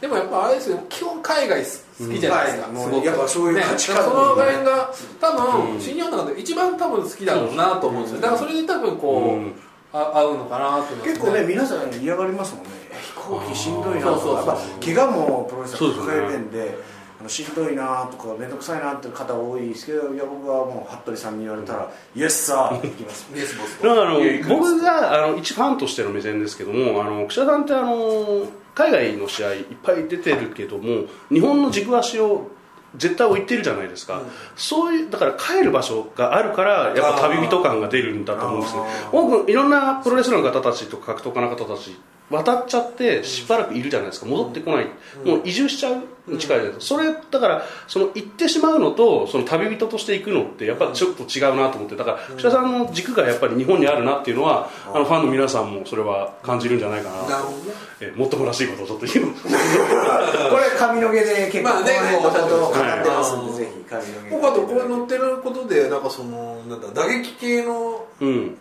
[0.00, 0.78] でもやっぱあれですよ。
[0.88, 1.68] 基本海外好
[2.12, 2.76] きじゃないですか、うん。
[2.76, 3.04] はい。
[3.04, 4.04] やっぱそういう価値観。
[4.04, 8.20] その辺が多分、新日本の中で一番多分好きだろうなと思うんですよ。
[8.20, 9.54] だからそれで多分こう、うん。
[9.92, 12.70] あ合うのかなと思います、結構ね皆さん嫌がりますもんね。
[13.02, 14.46] 飛行機しんどいなとそうそうそう。
[14.46, 16.78] かやっぱ怪我もプロレスは抱えてんで
[17.20, 23.28] あのしんどいなとか面倒くさいなっていう方多いですけどいや僕はもう服部さんに言われたら「イエスサー」って言います。
[23.34, 23.82] イエスボス。
[23.82, 24.14] だから
[24.48, 32.50] 僕があの一ファンとしての目線ですけどもあの串田さんってあの海外の試合いっぱい出てるけども日本の軸足を
[32.96, 34.20] 絶対置いてるじゃないですか、
[34.56, 39.10] そういうだから帰る場所があるからやっぱ旅人感が出るんだと思うんですねあー。
[39.12, 41.96] 僕いろんなプロレスラーの方たちとか格闘家の方たち
[42.30, 44.26] 渡っちゃってしばらくいるじゃないですか。
[44.26, 44.86] 戻ってこない、
[45.24, 51.96] もう移住しちゃうに近いじゃないですか、それだからその行ってしまうのとその旅人として行くのってやっぱちょっと違うなと思って。
[51.96, 57.74] だから串田さんの軸がやっぱり日本にあるなっていうのはあのファンの皆さんもそれは感じるんじゃないかななるほどね。
[58.00, 59.26] えもっともらしいことをちょっと言う。
[59.26, 64.30] の これ髪の毛で結構まあねこの辺のことを語はいってますんで、ぜひ髪の毛。
[64.30, 68.56] 僕あとこれ載ってることでなんかそのなんだ打撃系のうん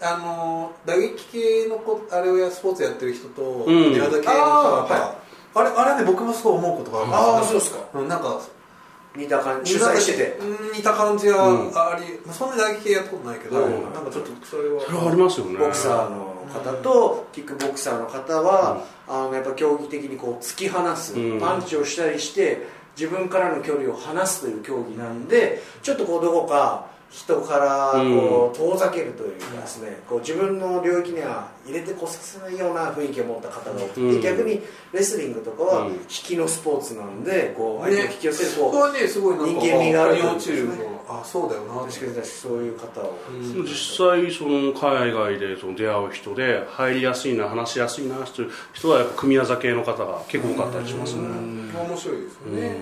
[0.00, 3.92] あの打撃系のこあれをやスポーツやってる人とん。
[3.92, 5.16] 寝技系の人あーが
[5.54, 7.18] あれあれね僕もすごい思うことがあるんですよ。
[7.18, 7.98] ああそうですか。
[7.98, 8.40] うんなんか
[9.14, 10.38] 似た感じ取材してて。
[10.40, 11.68] うん似た感じがうん。
[11.68, 15.58] あり、まあそんなに打撃系やったことないけど、はいなんかちょっとそれはそれはありますよね。
[15.58, 21.40] ボクサーの方とキックボクサーの方は、あのやっぱ競技的にこう突き放す、うん。
[21.40, 22.66] パンチをしたりして
[22.96, 34.20] 自分からの距離を離すという競技なんでちょっとこうどこか人からこう遠ざけるというかですね、こう自分の領域には入れてこさせないような雰囲気を持った方が多くて、うん。
[34.22, 35.92] 逆にレスリングとかはうん。
[35.92, 39.20] 引きのスポーツなんでこう相手を引き寄せるこう、ね人
[39.60, 40.74] 間味がある腑に落ちるの
[41.06, 42.24] あそうだよな確かに。
[42.24, 43.18] そういう方を、
[43.62, 52.76] 実際その海外でその出会う人で入りやすいな話しやすいなっていう人はやっぱ組み技系の方が結構多かったりしますね、面白いですよね、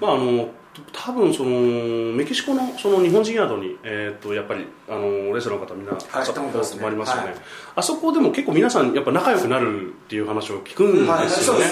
[0.00, 0.48] まああの
[0.92, 1.50] 多分その
[2.12, 7.38] メキシコのその日本人宿に、えー、とやっぱりあのレスラーの方みんなはいあそこ泊まりますよね、はい。
[7.76, 11.64] あそこでも結構皆さんやっぱ仲良くなるっていう話を聞くんですよね、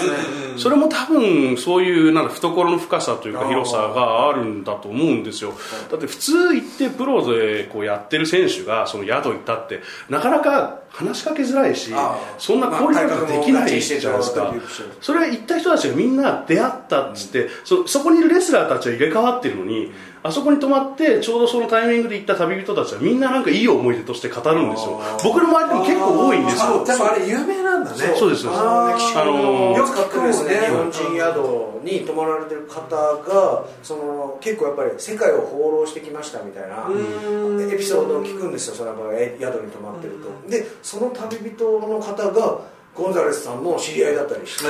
[0.57, 5.53] それも多分そういうなんか懐の深さというか広さがあるんだと思うんですよ。
[5.89, 11.91] だって普通行ってプロでこうやってる選手がその宿行ったってなかなか話しかけづらいし
[12.37, 14.53] そんな交流ができないじゃないですか
[15.01, 19.91] それ行った人たちがみんな出会ったっつって、そそこにいるレスラーたちは入れ替わってるのに、
[20.23, 25.01] あそこに泊まってちょうどそのタイミングで行った旅人たちはみんななんかいい思い出として語るんですよ。
[25.21, 26.81] 僕の周りでも結構多いんですよ。
[26.81, 27.97] あでもあれ有名なんだね。
[28.17, 28.63] そうですそうです。
[29.17, 30.55] あのよく聞くですね。
[30.61, 40.49] 日本人宿に泊まられてる方がその結構やっぱり世界を放浪してきましたみたいなエピソードを聞くんですよその宿に泊まってると。
[40.49, 42.59] でその旅人の方が
[42.95, 44.65] ゴンザレスさんの知り合いだったりして。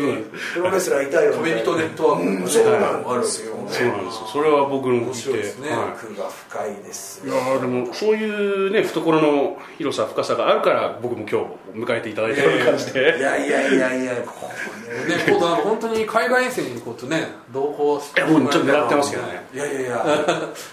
[0.00, 0.24] え
[0.54, 4.26] プロレスラーいたよー、みたいネットワークうんそうなんですよそうなんですよ。
[4.32, 5.70] それは僕の聞いてね。
[5.70, 11.40] は奥が深いですいいやーでもそういうね懐の広さ深さがあるから僕も今
[11.74, 19.46] 日迎えていただいたような感じ いでやいやいやいやこれね、今度あの本当に海外遠征に行こうとね同行しいやもうちょっと狙ってますけどね。
[19.52, 20.06] いやいやいや。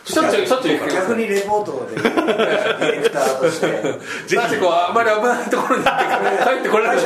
[0.05, 1.01] しょっちゅうしょっちゅう行くから。
[1.01, 3.67] 逆にレポートでディレクターとして。
[4.27, 4.57] ぜひ。
[4.57, 6.97] こうあんまり危ないところに行って帰ってこれない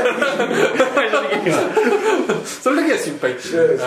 [2.45, 3.79] それだけは心配っていう。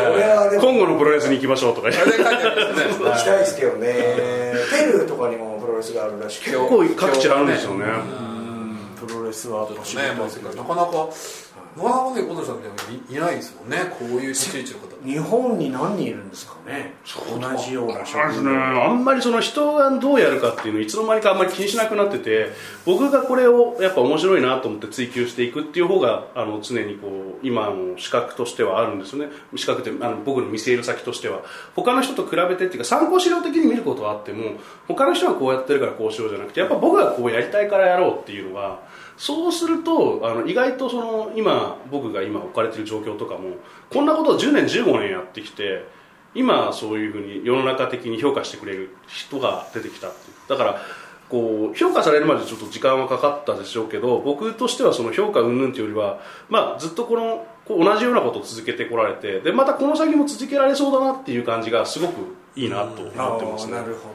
[0.61, 1.91] 今後のプロレスに行きましょうとか。
[1.91, 3.93] 行きたいですけどね。
[4.71, 7.87] ペルーとかにもプロレスがあるらしくて結構各地あるんですよね。
[9.07, 11.09] プロレスは年ね、まあ、なかなか
[11.77, 12.75] なかなかね小野さんでも
[13.09, 13.79] いいないですもんね。
[13.99, 14.93] こういう立ち位置の方。
[15.05, 16.95] 日本に何人いるんですかね。
[17.29, 22.51] 同じようなそうですねあんまりその人がどうやるかっていうのをいつの間にかあんまり気にしなくなってて
[22.85, 29.33] 僕がこれをやっぱ面白いなと思って追求していくっていう方があの常にこう今の資格としてはあるんですよね。
[29.57, 31.43] 資格ってあの僕の見せる先としては。
[31.75, 34.53] 他の人と比べてっていうか参考資料的に見ることはあっても
[34.89, 38.81] 他の人がこうやってるからこうしようじゃなくてやっぱ僕がこうやりたいからやろうっていうのが
[39.17, 43.57] そうするとあの意外とその今僕が今置かれている状況とかも
[43.91, 45.87] こんなことを10年15年やってきて
[46.35, 50.49] 今そういうふうに世の中的に評価してくれる人が出てきたっていう。
[50.49, 50.81] だから
[51.29, 63.73] こう評価されるまでちょっと時間はかかったでしょうけど僕としてはその評価云々というよりは、まあ、ずっとこのこう同じようなことを続けてこられてでまたこの先も続けられそうだなっていう感じがすごくいいなと思ってますね。
[63.73, 64.11] なるほ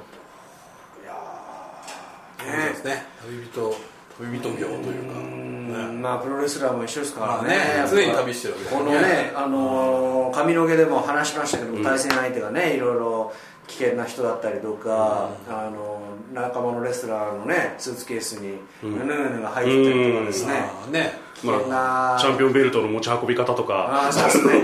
[2.38, 3.04] そうですね。
[3.26, 3.76] 旅人
[4.20, 5.38] 旅人業というか。
[5.68, 7.57] どまあプロレスラーも一緒ですからね。
[7.78, 13.34] まあね常に旅してるわけこのね、あのー髪の毛でも話しましたけども、対戦相手がねいろいろ
[13.68, 21.13] 危険な人だったりとか、あのー仲間のレスラーのねスーツケースにヌヌヌが入ってたりとかですね、ああね。
[21.36, 23.74] 危険な、まあ、チャンピオンベルトの持ち運び方とか。
[24.05, 24.61] ああそうですね。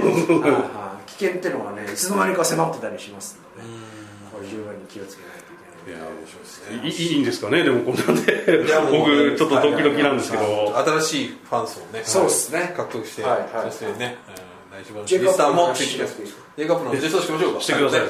[1.06, 3.78] 危険っていうのがねいつの間にか迫ってたりしますので、ね、
[4.32, 5.43] これ十分に気をつけないと
[5.86, 8.64] いやいですねいんですかねでもこんなんで。
[8.92, 10.74] 僕ちょっとドキドキなんですけど。
[10.78, 12.02] 新しいファン層をね。
[12.04, 12.74] そうですね。
[12.76, 13.72] 獲得して、はいはい。
[13.72, 15.74] そしてね、うん内緒話ジェイカップリスターも。
[16.58, 17.62] J カップの実装しましょうか。
[17.62, 18.06] してください、ね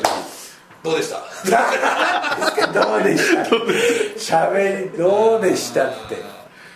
[0.84, 2.74] どうでした？
[2.74, 3.46] どうでした？
[4.20, 6.18] しゃべりどうでしたって。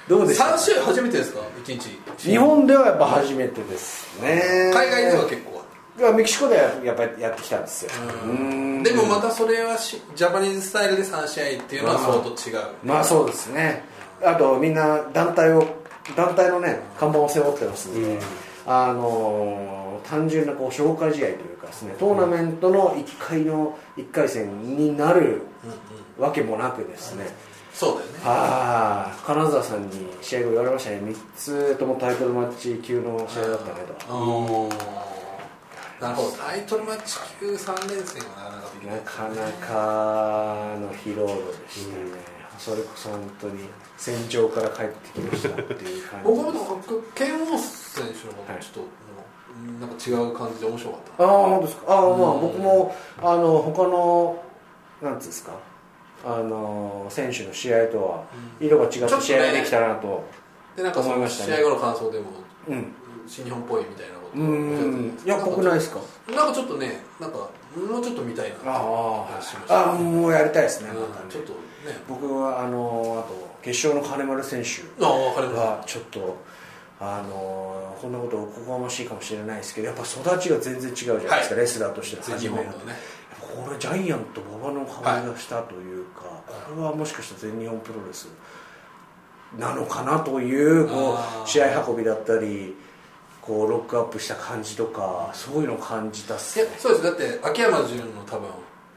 [0.07, 1.89] どうでした？3試合初めてですか？1日。
[2.29, 4.71] 日本ではやっぱ初めてですね。
[4.73, 5.56] 海外では結構
[5.97, 7.91] いやメキシコではやっぱりやってきたんですよ。
[8.23, 8.83] うん。
[8.83, 12.57] でもまたそれはしジャパニーズスタイルで3試合っていうのは相当違う。
[12.83, 13.83] まあそうですね。
[14.23, 15.65] あとみんな団体を
[16.15, 18.19] 団体のね看板を背負ってますんで、うん。
[18.67, 19.77] あのー
[20.07, 25.41] 単純なこう消化試合というかですねトーナメントの1回の1回戦になる
[26.17, 27.25] わけもなくですね、
[27.73, 28.19] そうだよね。
[28.23, 31.01] ああ金沢さんに試合後言われましたね。
[31.03, 33.71] 3つともタイトルマッチ級の試合だったね
[34.07, 35.16] とうん
[35.99, 43.63] なるほどタイトルマッチ級3連戦はなかなかできなかなかの疲労度でしたね、それこそ本当に
[43.97, 46.81] 戦場から帰ってきましたっていう感じ僕はでも
[47.15, 48.87] ケン・オース選手の方がちょっと、うん
[49.79, 51.23] なんか違う感じで面白かった。
[51.23, 54.43] ああ本当ですかああまあ僕もあの他の
[55.01, 55.53] なんつうんですか
[56.23, 58.23] あの選手の試合とは
[58.59, 60.23] 色が違った試合ができたなと。
[60.75, 62.25] でなんかその思いましたね試合後の感想でも
[62.67, 62.93] うん。
[63.27, 65.11] 新日本っぽいみたいなうん。
[65.17, 65.99] ていや僕ないですか？
[66.29, 69.27] なんかちょっとねなんかもうちょっと見たいなあ
[69.67, 69.91] あ。
[69.91, 70.89] あもうやりたいですね
[71.29, 71.57] ちょっとね。
[72.07, 76.37] 僕はあのあと決勝の金丸選手はちょっと
[76.99, 81.55] あのこんなことおこがましいかもしれないですけどやっぱ育ちが全然違うじゃないですか、はい。
[81.61, 82.71] レスラーとして初めのね。
[83.39, 86.21] これジャイアント馬場の香りがしたというか、
[86.67, 88.27] これはもしかしたら全日本プロレス
[89.57, 92.75] なのかなというこう試合運びだったり
[93.47, 97.03] こうロックアップした感じとかそういうのを感じたっすいやそうです。
[97.05, 98.49] だって秋山純の多分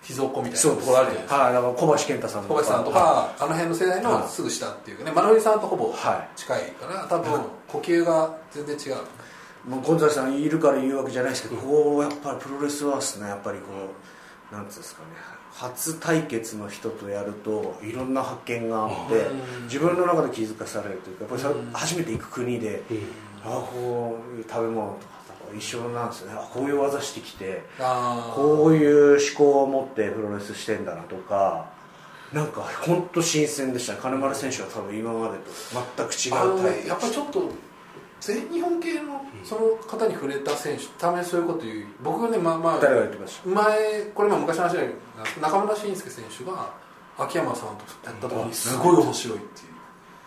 [0.03, 0.59] 秘蔵っ子みたいな。
[0.59, 1.37] そうですところあるじゃないですか。
[1.37, 1.53] はい。
[1.53, 3.35] だから小橋健太さん小林さんとか。
[3.39, 5.13] あの辺の世代のすぐ下っていうかね。
[5.15, 6.39] 丸織さんとほぼはい。
[6.39, 9.71] 近いから多分呼吸が全然違う。
[9.71, 13.29] もうゴンザレスさんいるから言うわけじゃないですけど、こうやっぱりプロレスはですね。
[13.29, 13.67] やっぱりこ
[14.51, 15.09] うなんつうんですかね。
[15.53, 19.65] 初対決の人とやるといろんな発見があってうん。
[19.65, 22.83] 自分の中で気づかされるというかやっぱり初めて行く国で、
[23.45, 26.39] ああこういう食べ物とか一緒なんですよね。
[26.39, 31.67] あこういう技してきてあこういう思考を持ってプロレスしてんだなとか
[32.33, 33.95] なんか本当新鮮でした。
[33.95, 35.51] ね金丸選手は多分今までと
[35.97, 36.81] 全く違うタイプ。
[36.83, 37.51] ねやっぱりちょっと
[38.21, 41.87] 全日本系のその方に触れた選手たまにそういうこと言う。
[42.03, 43.49] 僕がねまあまあ誰が言ってました？
[43.49, 44.95] 前これまあ昔の話だけど
[45.41, 46.71] 中村慎介選手が
[47.19, 49.69] 秋山さんとやった時にすごい面白いっていう。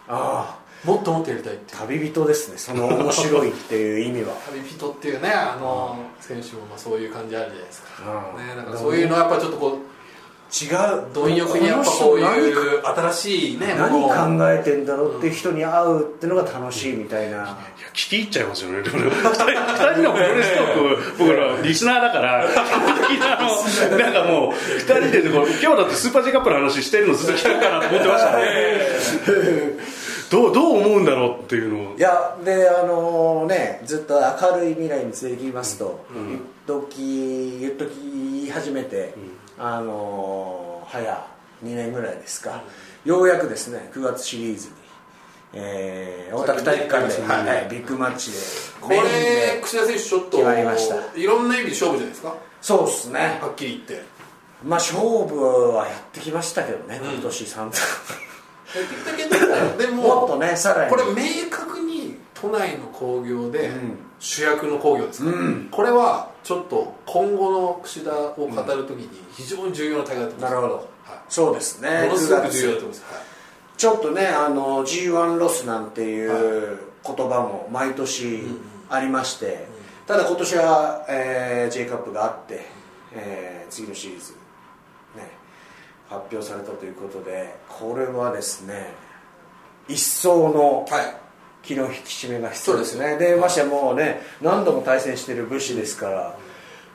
[0.08, 4.36] ああもっともっとやりたいって旅人ですねその面白いっていう意味は。
[4.48, 7.88] 旅人っていうねあの選手もまあそういう感じあるじゃないですか、
[8.36, 8.48] うん。
[8.48, 9.94] ね、だからそういうのはやっぱちょっとこう
[10.54, 17.58] 違う貪欲にやっぱこういう新しいね何考えてんだろうっていう人に会うっていうのが楽しいみたいな、いや
[17.94, 19.06] 聞き入っちゃいますよね、でもね。
[19.10, 28.44] 二人二人のプロレストーク、僕らリスナーだから、基本的なあのなんかもう、二人でこう、今日だってスーパー J カップの話してるのずっと聞くかなと思ってましたね、
[30.34, 31.96] どうどう思うんだろうっていうのを。
[31.96, 39.14] い、やであのねずっと明るい未来に連れてきますと、言っとき言っとき始めて、
[39.60, 41.28] あの早
[41.64, 42.64] 2年ぐらいですか、
[43.06, 44.74] ようやくですね9月シリーズに、
[45.54, 47.68] えー、大田区体育館で、はいはい。
[47.70, 48.38] ビッグマッチで
[48.82, 50.96] これで櫛田選手ちょっと決まりました。
[51.16, 52.36] いろんな意味で勝負じゃないですか？
[52.60, 53.40] そうですね。
[53.40, 54.04] はっきり言って。
[54.66, 57.76] まあ勝負はやってきましたけどね、今年散々
[58.80, 60.90] やってきたけどでももっとねさらに。
[60.92, 63.98] これ明確に都内の興行でん。
[64.20, 65.32] 主役の興行ですか？
[65.32, 65.68] ら、うん。
[65.72, 70.42] これはちょっと今後の櫛田を語るときに非常に重要な大会だと思います。
[70.42, 70.76] なるほど。
[70.76, 72.06] はそうですね。
[72.06, 73.24] い、ものすごく9月重要だと思います、はい
[73.76, 78.44] ちょっとねあの G1 ロスなんていう言葉も毎年
[78.88, 79.66] ありまして、
[80.06, 82.62] ただ今年は、えー J カップがあって、
[83.14, 84.38] えー次のシリーズ、ね、
[86.14, 88.94] 発表されたということでこれはですね
[89.88, 91.24] 一層のはい。
[91.64, 91.96] 気の引き
[92.28, 93.18] 締めが必要ですそうね。
[93.18, 96.38] でましてやもうね何度も対戦している武士ですから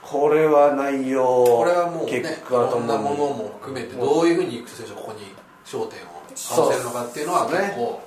[0.02, 5.20] これは内容これはもうね結い果とろんなものも含めてどういうふうに育成選手がここに
[5.64, 6.18] 焦点を
[6.60, 8.02] 合わせるのかっていうのは結構。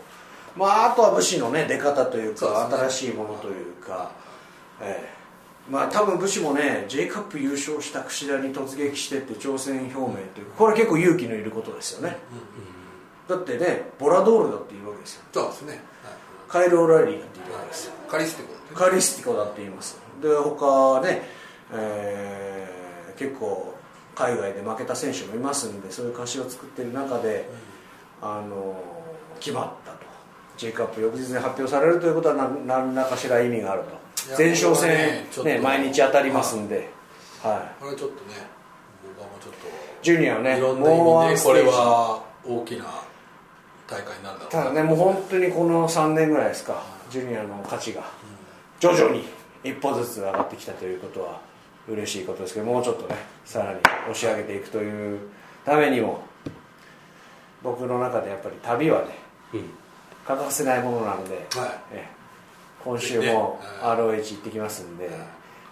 [0.56, 2.76] まあ、あとは武士の、ね、出方というかね。
[2.76, 4.12] 新しいものというか、
[4.82, 5.21] ええ
[5.70, 12.18] まあ、多分武士もね J カップ優勝した櫛田に突撃してって挑戦表明というかこれ結構勇気のいることですよね、
[13.28, 15.24] だってねボラドールだって言うわけですよ。
[15.32, 15.82] そうですね、はい
[16.52, 17.94] カイル・オライリーだって言うわけですよ。
[18.10, 18.78] カリスティコだってね。
[18.78, 21.22] カリスティコだって言いますで他ね、
[21.72, 22.82] えー
[23.18, 23.76] 結構
[24.16, 27.48] 海外で負けた選手もいますんでそういう歌詞を作ってる中で、
[28.22, 28.76] あの
[29.40, 30.00] 決まったと。
[30.58, 33.90] J カップ翌日に発表されるということは何何らかしら意味があると
[34.38, 36.90] 前哨戦、ね毎日当たりますんで、
[37.42, 38.36] はい、これはちょっとね
[39.04, 39.60] 僕はもうちょっと
[40.02, 42.86] ジュニアはねいろんな意もうワンステージ味でこれは大きな
[43.88, 48.04] 大会になるだろうただねもう本当にこの3年ぐらいですかジュニアの価値が
[48.80, 49.26] 徐々に
[49.64, 51.42] 一歩ずつ上がってきたということは
[51.88, 55.20] 嬉しいことですけどもうちょっとねさらに押し上げていくという
[55.66, 56.24] ためにも
[57.64, 59.16] 僕の中でやっぱり旅はね
[59.54, 59.70] うん。
[60.26, 61.46] 欠かせないものなので、はい。
[61.94, 62.21] ええ
[62.84, 63.34] 今週もね。
[63.82, 65.10] ROH 行ってきますんで、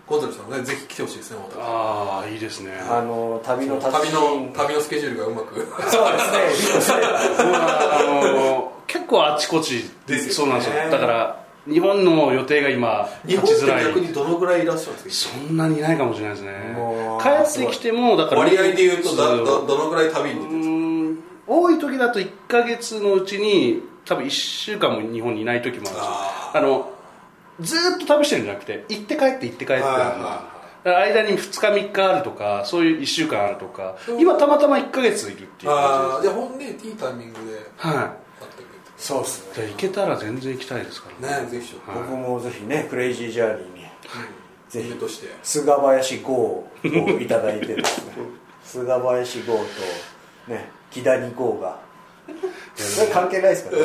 [0.08, 2.72] ゴンさんねぜひ来てほしいですねああいいですね。
[2.90, 5.56] あの旅の達旅人の旅のスケジュールがうまく。
[5.92, 6.20] そうで
[6.82, 7.00] すね
[8.88, 10.90] 結構あちこちですよねそうなんですよ。
[10.92, 13.86] だから日本の予定が今日本って立ちづらい。
[13.86, 15.38] 逆にどのぐらいいらっしゃるんですか？
[15.38, 16.74] そんなにいないかもしれないですね。
[16.76, 26.02] もう帰ってきてもだから割合で言うとどどのぐらい旅に出てうるんですん多い時だと1か月のうちに多分1週間も日本にいない時もあるんですよ。
[26.02, 26.92] ああの
[27.62, 29.84] ずーっと旅してるんじゃなくて行って帰って行って帰って。
[30.84, 37.96] 間に2日3日あるとかそういう1週間あるとか今たまたま1か月いるっていうあ感じであじゃあほんねいいタイミングですはい。
[37.96, 38.92] 会ってくれて。
[38.98, 39.48] そうです。
[39.48, 41.42] ねじゃあ行けたら全然行きたいですから。
[41.44, 41.98] ねぜひはい。
[41.98, 43.82] 僕もぜひねクレイジージャーニーに
[44.70, 45.28] ぜひ夢として。
[45.44, 46.72] 菅林剛を
[47.20, 48.14] いただいてですね。
[48.64, 51.80] 菅林剛とね木谷剛が
[52.76, 53.78] それ関係ないですから。
[53.78, 53.84] ね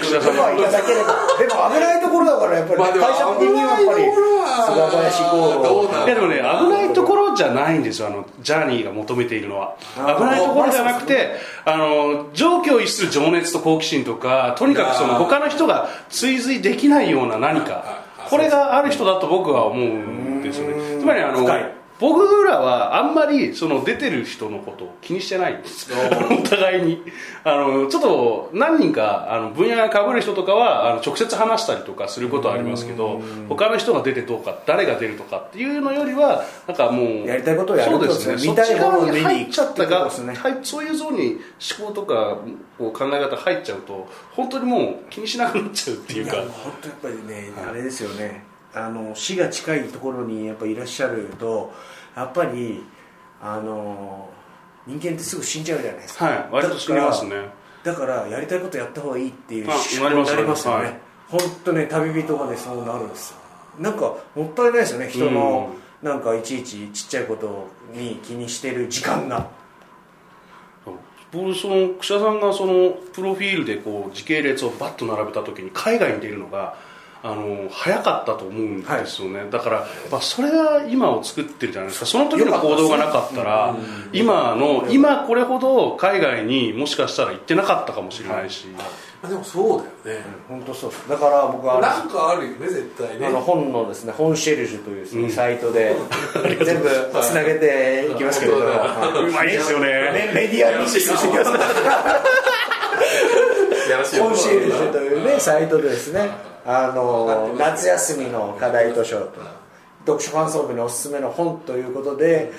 [0.00, 0.36] 串田さん。
[0.36, 9.76] まあいただければでも危ないところだからやっぱり、まあでも会社的にはやっぱり危ないところは菅林剛どうなんいやでもね危ないところじゃないんですよあのジャーニーが求めているのは。
[9.96, 18.08] 危ないところじゃなくてあの上記を逸する情熱と好奇心とかとにかくその他の人が追随できないような何か。
[18.28, 21.00] これがある人だと僕は思うんですよね。
[21.00, 25.90] つまりあの深い僕らはあんまりその出てる人のことを気にしてないんです。
[25.92, 27.02] お互いに。
[27.44, 38.50] あのちょっと何人かあの分野が被る人とかはあの直接話したりとかすることはありますけど他の人が出てどうか誰が出るとかっていうのよりはなんかもうやりたいことをやるそうですね。
[38.50, 41.38] 見たいものに入っちゃったがねはいそういうゾーンに
[41.78, 42.38] 思考とか
[42.78, 46.36] こう考え方入っちゃうと本当にもう気にしなくなっちゃうっていうか。
[46.36, 51.72] 本当やっぱりね、あれですよねあの死が近いところにやっぱいらっしゃると
[52.16, 52.84] やっぱり
[53.42, 54.28] あの
[54.86, 56.24] 人間ってすぐ死んじゃうじゃないですか。
[56.26, 57.48] はい割と死にますね。
[57.82, 61.00] だからやりたいことやった方がいいっていうあ思考になりますよね。
[61.28, 63.36] 本当ね旅人がねそうなるんですよ。
[63.78, 69.48] なんかもったいないですよね人のなんかいちいちちっちゃいことに気にしてる時間が。
[71.32, 76.76] 僕その串田さんがそのプロフィールでこう時系列をバッと並べた時に海外に出るのが
[77.22, 82.06] あの早かったと思うんですよね、だから、まあ、それが今を作ってるじゃないですか。
[82.06, 83.76] その時の行動がなかったら
[84.12, 88.68] 今の今これほど海外にもしかしたら行ってなかったかもしれないし、
[89.22, 93.26] あでもそうだよね、本当そうだから僕はなんかあるよね絶対ね。
[93.26, 95.94] あの本のですね本シェルジュというですね、サイトで
[96.64, 96.88] 全部
[97.20, 98.60] つなげていきますけれど。
[98.60, 99.86] も、はいはうまいですよね。
[100.34, 101.50] メメディアミックスしてきます。
[104.18, 106.30] 本シェルジュというねサイトでですね
[106.70, 109.60] あの夏休みの課題図書と。
[110.06, 112.52] 読書感想文のおすすめの本ということで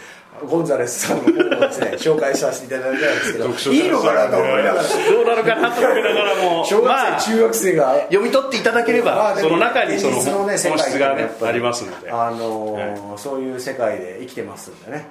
[0.47, 4.83] ゴンザレスさんの本をですね紹介させていただいたんですけどいいのかなと思いながら。
[4.83, 12.11] どうなのかなと思いながらも小学生、まあ中学生が読み取っていただければ、まあその中にそののね本質が、ねありますので。
[12.11, 15.07] あのーそういう世界で生きてますんでね。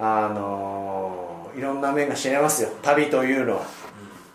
[0.00, 2.70] あのーいろんな面が知れますよ。
[2.82, 3.64] 旅というのは、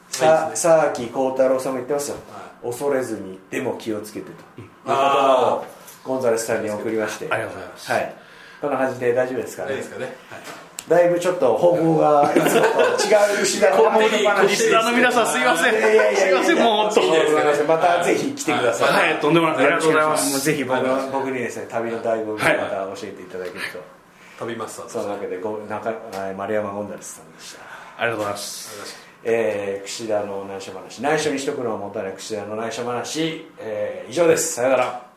[0.09, 2.17] さ沢木幸太郎さんも言ってますよ、
[2.63, 4.61] 恐れずにでも気をつけてと。
[4.61, 5.65] いう言葉を
[6.03, 7.27] ゴンザレスさんに送りまして。
[7.29, 7.91] ありがとうございます。
[7.91, 8.15] はい。
[8.61, 9.71] こんな感じで大丈夫ですかね？
[9.71, 10.13] いいですかね、はい。
[10.89, 15.73] だいぶちょっと方向が違う牛田のこってりこってりリスナーの皆さんすいません。
[15.73, 20.39] すいませんもう本またぜひ来てください、はいとんでもないありがとうございます。
[20.43, 22.49] ぜひ僕の僕にですね旅の醍醐味をまた
[22.99, 23.83] 教えていただけると、
[24.39, 27.61] 旅マスターそのわけでご中あ丸山ゴンザレスさんでした。
[27.97, 31.01] ありがとうございますえー、串田の内緒話。
[31.01, 32.13] 内緒にしとくのをもたない。
[32.13, 34.53] 串田の内緒話、えー以上です。
[34.53, 35.08] さよなら。